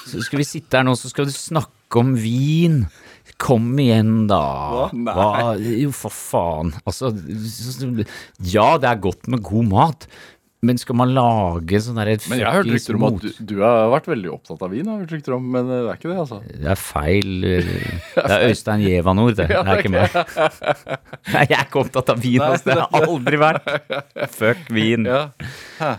[0.06, 2.84] Så skal vi sitte her nå, så skal du snakke om vin.
[3.42, 4.38] Kom igjen, da.
[4.94, 5.56] Hva?
[5.58, 6.70] Jo, for faen.
[6.86, 7.10] Altså,
[8.46, 10.06] ja, det er godt med god mat,
[10.64, 13.54] men skal man lage sånn derre Men jeg har hørt rykter om at du, du
[13.60, 14.88] har vært veldig opptatt av vin.
[14.88, 16.38] Har hørt rykter om, Men det er ikke det, altså.
[16.48, 17.46] Det er feil.
[18.16, 19.48] Det er Øystein Gjevanord, det.
[19.52, 20.16] Det er ikke meg.
[21.34, 22.40] Nei, jeg er ikke opptatt av vin.
[22.40, 22.70] Altså.
[22.70, 23.70] Det har jeg aldri vært.
[24.32, 25.08] Fuck vin.
[25.10, 25.94] Jeg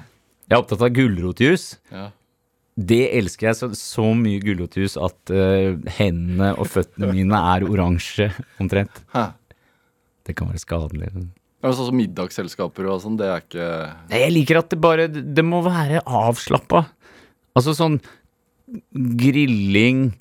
[0.49, 1.69] er opptatt av gulrotjus.
[2.77, 8.29] Det elsker jeg så, så mye gulrotjus at uh, hendene og føttene mine er oransje,
[8.61, 9.01] omtrent.
[10.27, 11.13] Det kan være skadelig.
[11.57, 13.67] Som middagsselskaper og sånn, det er ikke
[14.11, 16.85] Nei, Jeg liker at det bare Det må være avslappa.
[17.57, 17.97] Altså sånn
[18.93, 20.11] grilling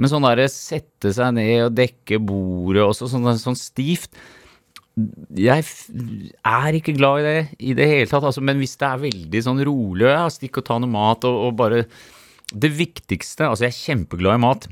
[0.00, 4.16] med sånn derre sette seg ned og dekke bordet og sånn, sånn stivt.
[5.36, 5.66] Jeg
[6.48, 9.42] er ikke glad i det i det hele tatt, altså, men hvis det er veldig
[9.44, 11.82] sånn rolig, ja, stikk og ta noe mat og, og bare
[12.50, 14.64] Det viktigste Altså, jeg er kjempeglad i mat.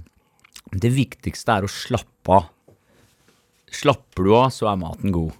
[0.72, 2.48] Det viktigste er å slappe av.
[3.68, 5.36] Slapper du av, så er maten god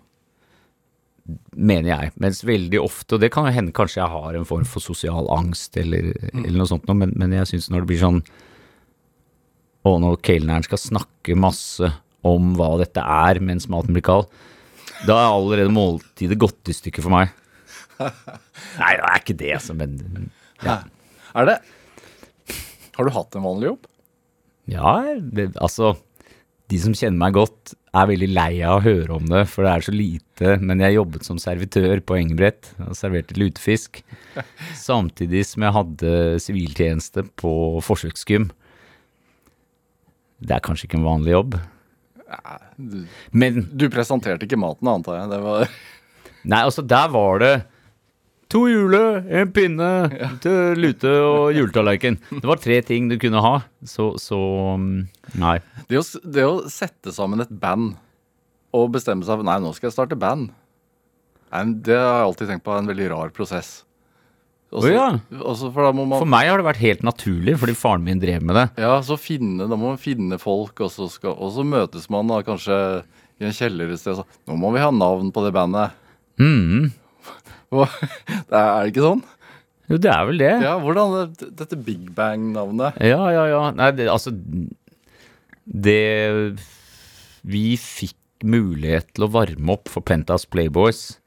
[1.53, 2.12] mener jeg.
[2.22, 5.29] Mens veldig ofte, og det kan jo hende kanskje jeg har en form for sosial
[5.35, 8.20] angst eller, eller noe sånt, noe, men, men jeg syns når det blir sånn
[9.89, 11.91] Og når kelneren skal snakke masse
[12.26, 14.26] om hva dette er mens maten blir kald,
[15.07, 17.31] da er allerede måltidet gått i stykker for meg.
[18.01, 20.31] Nei, det er ikke det, altså, men
[20.64, 20.81] ja.
[21.39, 21.57] Er det
[22.97, 23.87] Har du hatt en vanlig jobb?
[24.68, 25.95] Ja, det, altså
[26.69, 29.71] de som kjenner meg godt, er veldig lei av å høre om det, for det
[29.73, 30.57] er så lite.
[30.61, 34.03] Men jeg jobbet som servitør på Engebrett og serverte lutefisk.
[34.89, 36.12] Samtidig som jeg hadde
[36.45, 37.53] siviltjeneste på
[37.85, 38.51] forsøksgym.
[40.39, 41.59] Det er kanskje ikke en vanlig jobb.
[42.77, 42.99] Du,
[43.33, 45.33] Men du presenterte ikke maten, antar jeg.
[45.33, 45.73] Det var
[46.49, 47.55] Nei, altså der var det
[48.53, 49.89] to hjule, en pinne
[50.43, 52.19] til lute og juletallerken.
[52.33, 54.39] Det var tre ting du kunne ha, så, så
[54.81, 54.95] mm,
[55.41, 55.59] Nei.
[55.91, 57.97] det å, det å sette sammen et band
[58.77, 60.51] og bestemme seg for Nei, nå skal jeg starte band.
[61.53, 63.79] Nei, det har jeg alltid tenkt på er en veldig rar prosess.
[64.69, 65.07] Også, oh, ja.
[65.73, 68.67] for man For meg har det vært helt naturlig, fordi faren min drev med det.
[68.85, 72.29] Ja, så finne, da må man finne folk, og så, skal, og så møtes man
[72.29, 72.77] da kanskje
[73.41, 74.19] i en kjeller et sted.
[74.19, 75.97] Så, nå må vi ha navn på det bandet.
[76.43, 76.91] Mhm.
[78.49, 79.23] Er, det ikke sånn?
[79.89, 80.53] Jo, det er vel det.
[80.64, 83.62] Ja, hvordan det- Dette Big Bang-navnet Ja, ja, ja.
[83.77, 84.33] Nei, det, altså
[85.64, 86.59] Det
[87.49, 91.19] Vi fikk mulighet til å varme opp for Pentas Playboys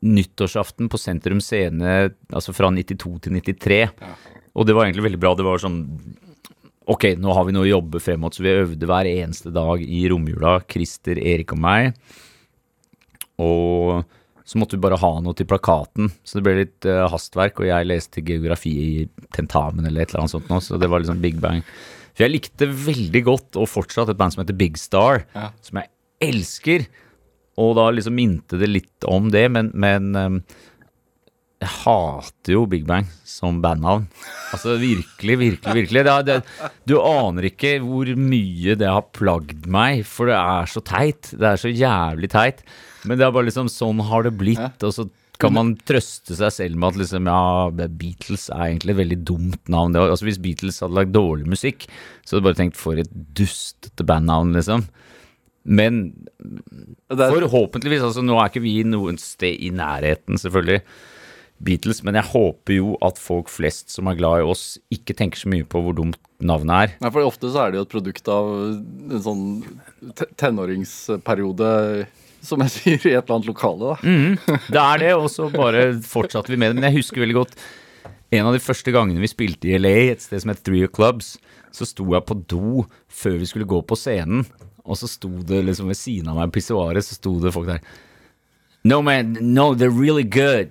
[0.00, 3.82] nyttårsaften på Sentrum Scene, altså fra 92 til 93.
[4.56, 5.34] Og det var egentlig veldig bra.
[5.36, 5.82] Det var sånn
[6.90, 9.82] Ok, nå har vi noe å jobbe frem mot, så vi øvde hver eneste dag
[9.84, 10.56] i romjula.
[10.66, 11.92] Christer, Erik og meg.
[13.38, 14.00] Og
[14.50, 17.60] så måtte vi bare ha noe til plakaten, så det ble litt uh, hastverk.
[17.62, 18.92] Og jeg leste geografi i
[19.36, 21.62] tentamen eller et eller annet sånt nå, så det var liksom Big Bang.
[22.10, 25.52] For jeg likte veldig godt, og fortsatt, et band som heter Big Star, Ja.
[25.62, 25.92] som jeg
[26.32, 26.88] elsker.
[27.60, 30.40] Og da liksom minte det litt om det, men, men um,
[31.60, 34.06] jeg hater jo Big Bang som bandnavn.
[34.54, 36.04] Altså virkelig, virkelig, virkelig.
[36.06, 40.70] Det, er- det, du aner ikke hvor mye det har plagd meg, for det er
[40.72, 41.34] så teit.
[41.36, 42.64] Det er så jævlig teit.
[43.08, 45.06] Men det er bare liksom sånn har det blitt, og så
[45.40, 49.70] kan man trøste seg selv med at liksom, ja, Beatles er egentlig et veldig dumt
[49.72, 49.94] navn.
[49.94, 51.86] Det var, altså Hvis Beatles hadde lagd dårlig musikk,
[52.24, 54.84] så hadde jeg bare tenkt for et dustete bandnavn, liksom.
[55.64, 56.02] Men
[57.12, 58.04] er, Forhåpentligvis.
[58.04, 60.82] altså Nå er ikke vi noen sted i nærheten, selvfølgelig,
[61.60, 65.42] Beatles, men jeg håper jo at folk flest som er glad i oss, ikke tenker
[65.42, 66.94] så mye på hvor dumt navnet er.
[67.04, 69.42] Nei, for Ofte så er det jo et produkt av en sånn
[70.16, 71.68] te tenåringsperiode,
[72.44, 73.94] som jeg sier, i et eller annet lokale.
[73.94, 74.56] da.
[74.74, 76.80] Det er det, og så bare fortsatte vi med det.
[76.80, 77.56] Men jeg husker veldig godt
[78.30, 80.92] en av de første gangene vi spilte i LA, et sted som het Three of
[80.94, 81.34] Clubs,
[81.74, 84.44] så sto jeg på do før vi skulle gå på scenen,
[84.86, 87.82] og så sto det liksom ved siden av meg pissoaret, så sto det folk der
[88.82, 90.70] No, man, no, they're really good.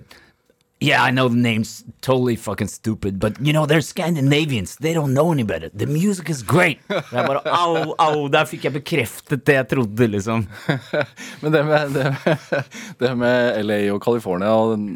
[0.80, 4.76] Yeah, I know the name's totally fucking stupid, but you know, they're Scandinavians.
[4.76, 5.68] They don't know any better.
[5.74, 6.80] The music is great.
[6.88, 10.46] Jeg bare au, au, der fikk jeg bekreftet det jeg trodde, liksom.
[11.42, 12.72] Men det med, det, med,
[13.02, 14.88] det med LA og California og den,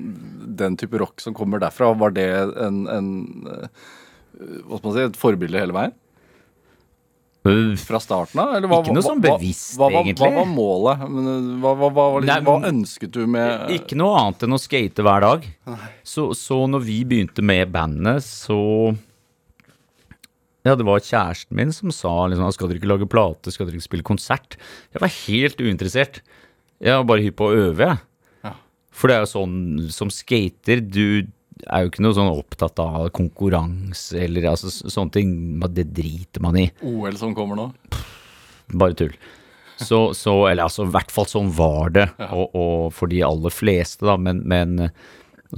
[0.57, 2.31] den type rock som kommer derfra, var det
[2.65, 3.13] en, en
[3.53, 3.85] eh,
[4.65, 5.95] hva skal man si, et forbilde hele veien?
[7.45, 8.55] Fra starten av?
[8.57, 10.31] Eller hva, Ikke noe sånn bevisst, hva, hva, egentlig.
[10.33, 11.03] Hva var målet?
[11.05, 15.05] Eh, hva, hva, hva, liksom, hva ønsket du med Ikke noe annet enn å skate
[15.05, 15.45] hver dag.
[16.09, 18.57] Så, så når vi begynte med bandet, så
[20.65, 23.77] Ja, det var kjæresten min som sa liksom Skal dere ikke lage plate, skal dere
[23.77, 24.57] ikke spille konsert?
[24.97, 26.23] Jeg var helt uinteressert.
[26.81, 28.01] Jeg var bare hypp på å øve, jeg.
[28.49, 28.57] Ja.
[28.89, 29.59] For det er jo sånn
[29.93, 31.29] som skater, du
[31.63, 35.33] er jo ikke noe sånn opptatt av konkurranse eller altså, sånne ting.
[35.75, 36.69] Det driter man i.
[36.85, 37.71] OL som kommer nå?
[38.75, 39.15] Bare tull.
[39.77, 43.51] Så, så Eller altså, i hvert fall sånn var det, og, og for de aller
[43.51, 44.91] fleste, da, men, men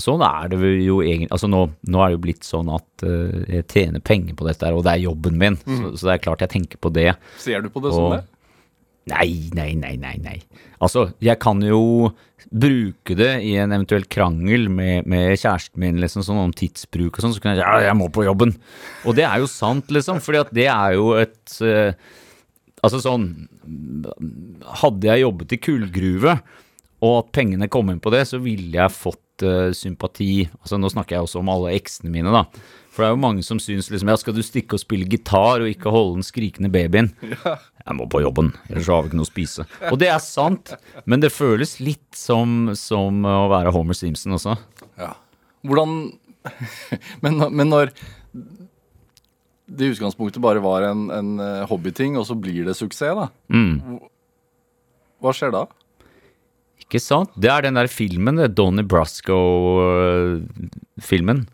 [0.01, 3.45] sånn er det jo egentlig Altså, nå, nå er det jo blitt sånn at uh,
[3.45, 6.25] jeg tjener penger på dette, her, og det er jobben min, så, så det er
[6.25, 7.11] klart jeg tenker på det.
[7.43, 8.23] Ser du på det som det?
[9.07, 10.41] Nei, nei, nei, nei, nei.
[10.83, 12.11] Altså, jeg kan jo
[12.51, 17.25] bruke det i en eventuell krangel med, med kjæresten min, liksom sånn om tidsbruk og
[17.25, 18.57] sånn, så kan jeg ja, jeg må på jobben.
[19.07, 21.91] Og det er jo sant, liksom, fordi at det er jo et uh,
[22.85, 23.31] Altså sånn
[24.83, 26.35] Hadde jeg jobbet i kullgruve,
[27.03, 30.91] og at pengene kom inn på det, så ville jeg fått uh, sympati Altså nå
[30.93, 32.45] snakker jeg også om alle eksene mine, da.
[32.97, 35.61] For det er jo mange som syns liksom ja, skal du stikke og spille gitar
[35.61, 37.11] og ikke holde den skrikende babyen?
[37.87, 39.67] Jeg må på jobben, ellers har vi ikke noe å spise.
[39.93, 40.73] Og det er sant,
[41.05, 44.57] men det føles litt som, som å være Homer Simpson også.
[44.99, 45.13] Ja.
[45.69, 46.17] Hvordan
[47.23, 47.93] men, men når
[49.67, 53.29] det i utgangspunktet bare var en, en eh, hobbyting, og så blir det suksess, da.
[53.53, 53.99] Mm.
[55.23, 55.63] Hva skjer da?
[56.87, 57.31] Ikke sant?
[57.35, 61.47] Det er den der filmen, det Donnie Brasco-filmen,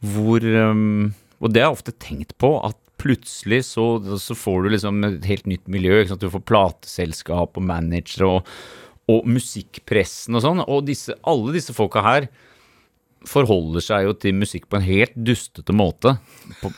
[0.00, 3.84] hvor um, Og det har jeg ofte tenkt på, at plutselig så,
[4.20, 6.02] så får du liksom et helt nytt miljø.
[6.20, 8.50] Du får plateselskap og managere og,
[9.08, 10.60] og musikkpressen og sånn.
[10.66, 12.28] Og disse, alle disse folka her
[13.28, 16.14] forholder seg jo til musikk på en helt dustete måte,
[16.62, 16.70] på,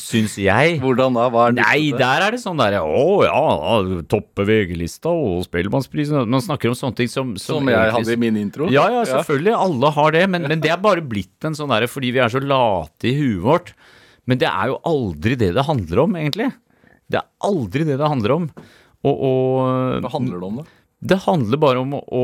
[0.00, 0.76] syns jeg.
[0.82, 1.28] Hvordan da?
[1.32, 6.44] Hva er Nei, der er det sånn derre Å ja, toppe VG-lista og Spellemannsprisen Man
[6.44, 8.68] snakker om sånne ting som Som jeg egentlig- hadde i min intro?
[8.72, 9.54] Ja, ja, selvfølgelig.
[9.56, 10.26] Alle har det.
[10.34, 13.16] Men, men det er bare blitt en sånn derre fordi vi er så late i
[13.16, 13.72] huet vårt.
[14.28, 16.52] Men det er jo aldri det det handler om, egentlig.
[17.10, 18.46] Det er aldri det det handler om.
[19.02, 20.68] Og, og Hva handler det om, da?
[21.02, 22.22] det handler bare om å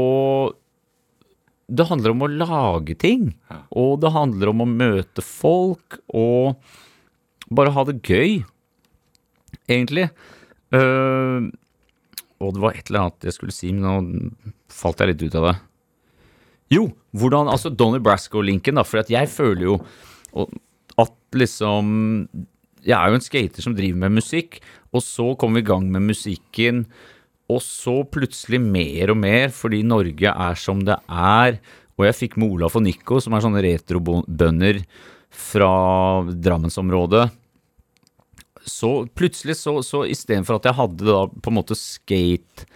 [1.68, 3.30] Det handler om å lage ting.
[3.76, 6.56] Og det handler om å møte folk og
[7.52, 8.42] bare ha det gøy,
[9.68, 10.08] egentlig.
[10.72, 11.48] Uh,
[12.38, 15.38] og det var et eller annet jeg skulle si, men nå falt jeg litt ut
[15.40, 15.56] av det.
[16.72, 16.84] Jo,
[17.16, 18.84] hvordan Altså Donnie Brasco-linken, da.
[18.84, 19.76] For at jeg føler jo
[20.98, 22.28] at liksom
[22.84, 24.60] Jeg er jo en skater som driver med musikk,
[24.92, 26.84] og så kom vi i gang med musikken.
[27.48, 31.58] Og så plutselig mer og mer, fordi Norge er som det er.
[31.96, 34.82] Og jeg fikk med Olaf og Nico, som er sånne retrobønder
[35.32, 35.72] fra
[36.28, 37.28] Drammensområdet.
[38.68, 42.68] Så plutselig, så, så istedenfor at jeg hadde da på en måte skate,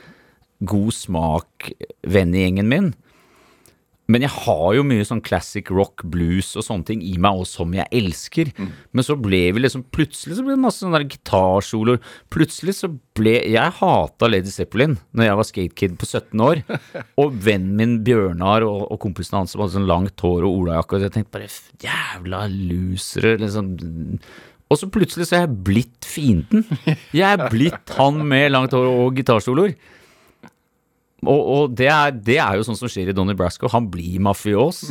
[0.63, 1.73] god smak,
[2.07, 2.93] vennegjengen min
[4.13, 7.49] men jeg har jo mye sånn classic rock, blues og sånne ting i meg, og
[7.49, 8.53] som jeg elsker.
[8.93, 12.01] Men så ble vi liksom Plutselig så ble det masse sånne gitarsoloer.
[12.33, 16.63] Plutselig så ble Jeg hata Lady Zeppelin når jeg var skatekid på 17 år.
[17.21, 20.99] Og vennen min Bjørnar og, og kompisen hans som hadde sånn langt hår og olajakke,
[20.99, 21.51] og jeg tenkte bare
[21.83, 23.73] Jævla losere, liksom.
[24.73, 26.65] Og så plutselig så er jeg blitt fienden.
[27.13, 29.75] Jeg er blitt han med langt hår og gitarsoloer.
[31.23, 33.69] Og, og det, er, det er jo sånn som skjer i Donnie Brasco.
[33.71, 34.85] Han blir mafios.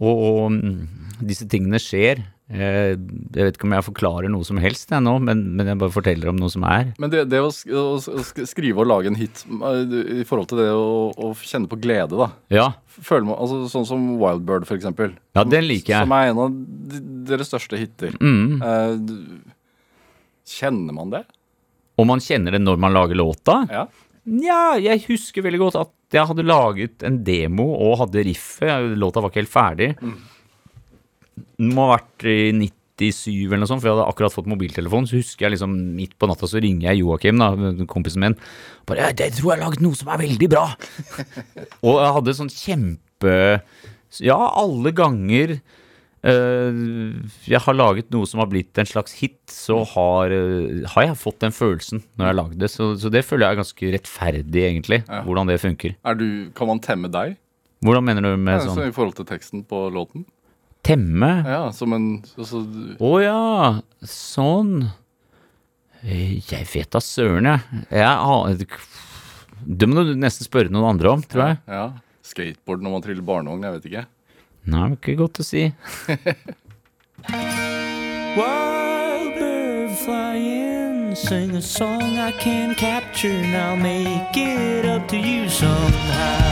[0.00, 0.76] Og, og mm,
[1.28, 2.22] disse tingene skjer.
[2.50, 5.78] Eh, Jeg vet ikke om jeg forklarer noe som helst jeg nå, men, men jeg
[5.78, 6.88] bare forteller om noe som er.
[6.98, 10.62] Men det, det å, sk- å skrive og lage en hit eh, i forhold til
[10.64, 12.30] det å, å kjenne på glede, da.
[12.50, 12.66] Ja,
[13.12, 15.12] man, altså Sånn som Wildbird, for eksempel.
[15.36, 16.08] ja den liker jeg.
[16.08, 16.56] Som er en av
[17.30, 18.16] deres største hiter.
[18.18, 18.58] Mm.
[18.64, 19.54] Eh,
[20.56, 21.22] kjenner man det?
[22.00, 23.60] Og man kjenner det når man lager låta.
[23.70, 23.84] Ja.
[24.30, 28.92] Nja, jeg husker veldig godt at jeg hadde laget en demo og hadde riffet.
[28.98, 29.88] Låta var ikke helt ferdig.
[30.00, 35.08] Den må ha vært i 97 eller noe sånt, for jeg hadde akkurat fått mobiltelefon.
[35.10, 37.50] Så husker jeg liksom midt på natta så ringer jeg Joakim, da,
[37.90, 38.38] kompisen min.
[38.86, 40.68] Bare «Ja, 'Jeg tror jeg har laget noe som er veldig bra'.
[41.86, 43.36] og jeg hadde sånn kjempe
[44.20, 45.60] Ja, alle ganger
[46.22, 51.16] jeg har laget noe som har blitt en slags hit, så har, eh, har jeg
[51.16, 52.68] fått den følelsen når jeg har lagd det.
[52.72, 55.96] Så, så det føler jeg er ganske rettferdig, egentlig, hvordan det funker.
[56.04, 57.38] Er du, kan man temme deg?
[57.80, 60.26] Hvordan mener du med Ja, så sånn I forhold til teksten på låten?
[60.84, 61.30] Temme?
[61.48, 62.60] Ja, som en Å så...
[63.00, 64.90] oh, ja, sånn.
[66.04, 67.84] Eh, Jeg vet da søren, jeg.
[67.96, 68.68] jeg
[69.60, 71.58] det må du nesten spørre noen andre om, tror jeg.
[71.68, 71.84] Ja.
[72.24, 74.04] Skateboard når man triller barnevogn, jeg vet ikke.
[74.64, 75.62] Nei, det er ikke godt å si.
[78.36, 83.40] Wild bird flying, sing a song I can't capture.
[83.50, 86.48] Now make it up to you somehow.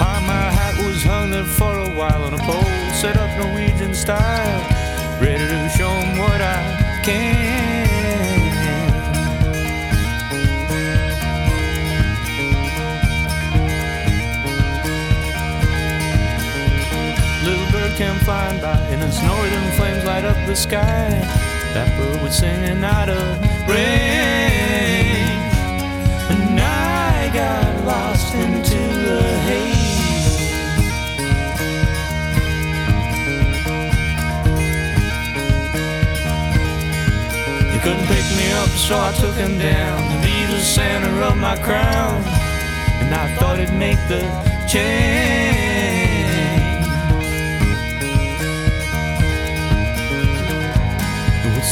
[0.00, 3.94] Hi, my hat was hung there for a while on a pole, set up Norwegian
[3.94, 4.60] style,
[5.20, 7.49] ready to show 'em what I can.
[18.00, 21.10] Came flying by, and its northern flames light up the sky.
[21.74, 23.38] That bird was singing out of
[23.68, 25.28] rain,
[26.32, 30.38] and I got lost into the haze.
[37.70, 41.36] He couldn't pick me up, so I took him down to be the center of
[41.36, 42.24] my crown,
[43.02, 44.22] and I thought it'd make the
[44.72, 45.59] change.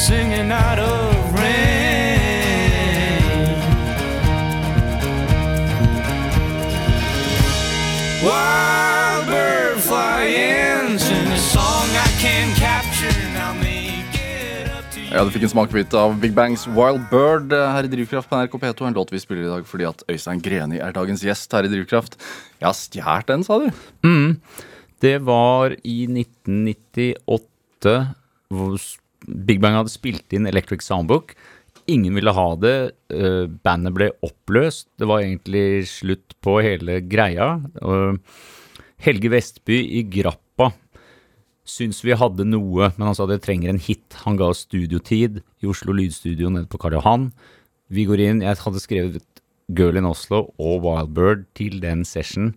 [0.06, 1.88] Singing out of rain.
[8.24, 13.14] Wild bird flying, sing a song I can capture.
[13.34, 15.10] Now make it up to you.
[15.14, 18.36] Ja, Du fikk en smakebit av Big Bangs Wild Bird eh, her i Drivkraft på
[18.40, 18.88] NRK P2.
[18.90, 21.72] En låt vi spiller i dag fordi at Øystein Greni er dagens gjest her i
[21.72, 22.18] Drivkraft.
[22.60, 23.68] Jeg har stjålet den, sa du.
[24.98, 27.98] Det var i 1998
[28.50, 28.96] hvor s-
[29.26, 31.34] Big Bang hadde spilt inn Electric Soundbook.
[31.88, 32.92] Ingen ville ha det.
[33.10, 34.88] eh, bandet ble oppløst.
[34.98, 37.62] Det var egentlig slutt på hele greia.
[38.98, 40.72] Helge Vestby i Grappa
[41.68, 44.16] syns vi hadde noe, men han sa det trenger en hit.
[44.24, 47.28] Han ga oss studiotid i Oslo Lydstudio nede på Karl Johan.
[47.92, 48.42] Vi går inn.
[48.44, 49.42] Jeg hadde skrevet
[49.76, 52.54] Girl in Oslo og Wildbird til den session.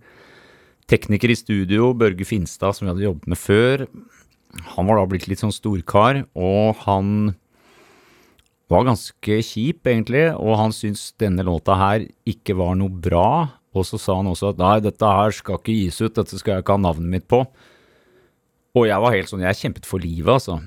[0.91, 3.86] Tekniker i studio, Børge Finstad, som vi hadde jobbet med før,
[4.76, 7.34] han var da blitt litt sånn storkar, og han
[8.72, 13.32] var ganske kjip, egentlig, og han syntes denne låta her ikke var noe bra.
[13.76, 16.58] Og så sa han også at nei, dette her skal ikke gis ut, dette skal
[16.58, 17.43] jeg ikke ha navnet mitt på.
[18.76, 20.60] Og jeg var helt sånn, jeg kjempet for livet, altså.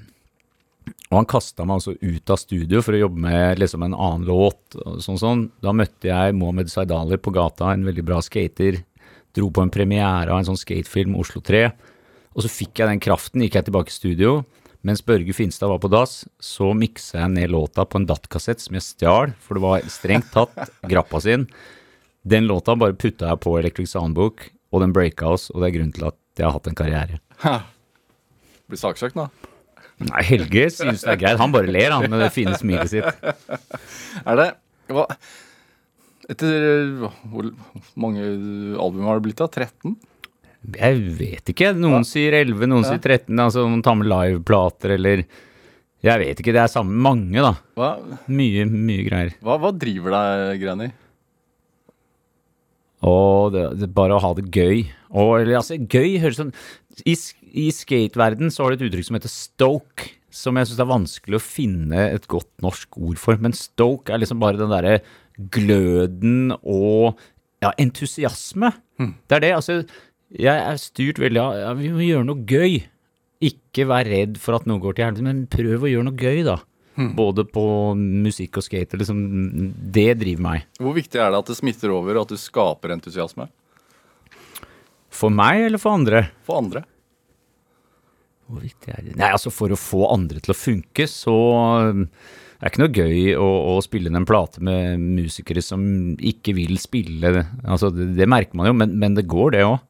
[1.10, 4.26] Og han kasta meg altså ut av studio for å jobbe med liksom en annen
[4.28, 4.76] låt.
[4.82, 5.44] og sånn sånn.
[5.64, 8.82] Da møtte jeg Mohammed Zaidali på gata, en veldig bra skater.
[9.34, 11.68] Dro på en premiere av en sånn skatefilm, Oslo 3.
[12.34, 14.34] Og så fikk jeg den kraften, gikk jeg tilbake i studio.
[14.84, 18.76] Mens Børge Finstad var på dass, så miksa jeg ned låta på en DAT-kassett som
[18.76, 20.58] jeg stjal, for det var strengt tatt
[20.90, 21.46] grappa sin.
[22.26, 25.76] Den låta bare putta jeg på Electric Soundbook, og den breaka oss, og det er
[25.78, 27.20] grunnen til at jeg har hatt en karriere.
[28.68, 29.28] Blir saksøkt nå.
[30.04, 31.40] Nei, Helge synes det er greit.
[31.40, 33.26] Han bare ler, han, med det fine smilet sitt.
[34.24, 34.48] Er det
[34.92, 35.06] hva,
[36.32, 37.50] Etter hvor
[38.00, 38.24] mange
[38.80, 39.48] album har det blitt, da?
[39.48, 39.94] 13?
[40.72, 41.72] Jeg vet ikke.
[41.76, 43.34] Noen sier 11, noen sier 13.
[43.44, 45.24] Altså man tar med liveplater eller
[46.04, 46.52] Jeg vet ikke.
[46.56, 47.54] Det er samme mange, da.
[47.78, 47.90] Hva,
[48.32, 49.34] Mye, mye greier.
[49.44, 50.90] hva, hva driver deg, Granny?
[53.04, 54.86] Og det, det bare å ha det gøy.
[55.12, 56.54] Og eller, altså, gøy høres sånn
[57.04, 57.14] I,
[57.64, 61.38] i skateverden så har du et uttrykk som heter stoke, som jeg syns er vanskelig
[61.38, 63.36] å finne et godt norsk ord for.
[63.42, 64.96] Men stoke er liksom bare den derre
[65.52, 67.20] gløden og
[67.64, 68.72] ja, entusiasme.
[68.98, 69.52] Det er det.
[69.58, 69.78] Altså,
[70.34, 72.80] jeg er styrt veldig av ja, vi må gjøre noe gøy.
[73.44, 76.40] Ikke vær redd for at noe går til helvete, men prøv å gjøre noe gøy,
[76.46, 76.60] da.
[77.18, 77.62] Både på
[77.98, 78.98] musikk og skate.
[79.00, 79.18] Liksom,
[79.94, 80.66] det driver meg.
[80.78, 83.48] Hvor viktig er det at det smitter over, og at du skaper entusiasme
[85.14, 86.28] For meg eller for andre?
[86.46, 86.84] for andre?
[88.46, 89.16] Hvor viktig er det?
[89.18, 91.34] Nei, altså For å få andre til å funke, så
[91.90, 95.82] um, det er ikke noe gøy å, å spille en plate med musikere som
[96.16, 97.42] ikke vil spille.
[97.64, 99.80] Altså, det, det merker man jo, men, men det går, det òg.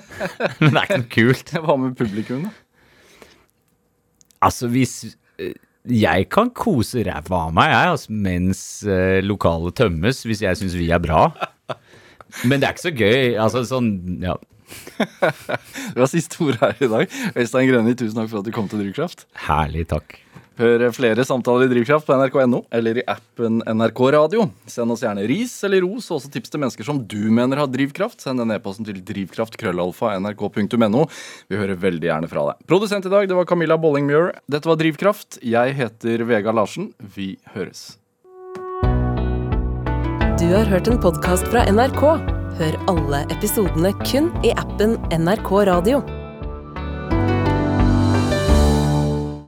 [0.60, 1.52] men det er ikke noe kult.
[1.64, 2.52] Hva med publikum, da?
[4.42, 4.94] Altså, hvis
[5.38, 5.52] eh,
[5.90, 10.78] Jeg kan kose ræva av meg, jeg, altså, mens eh, lokalet tømmes, hvis jeg syns
[10.78, 11.28] vi er bra.
[12.48, 13.34] Men det er ikke så gøy.
[13.42, 13.92] Altså sånn
[14.24, 14.38] Ja.
[15.92, 17.16] Det var siste ord her i dag.
[17.36, 19.26] Øystein Greni, tusen takk for at du kom til Drivkraft.
[19.44, 20.16] Herlig, takk.
[20.60, 24.46] Hør flere samtaler i Drivkraft på nrk.no eller i appen NRK Radio.
[24.68, 27.70] Send oss gjerne ris eller ros, og også tips til mennesker som du mener har
[27.72, 28.20] drivkraft.
[28.20, 31.06] Send den e-posten til drivkraftkrøllalfa nrk.no.
[31.48, 32.62] Vi hører veldig gjerne fra deg.
[32.68, 34.34] Produsent i dag det var Camilla Bollingmuir.
[34.50, 35.40] Dette var Drivkraft.
[35.40, 36.92] Jeg heter Vega Larsen.
[37.00, 37.96] Vi høres.
[40.40, 42.02] Du har hørt en podkast fra NRK.
[42.58, 46.02] Hør alle episodene kun i appen NRK Radio.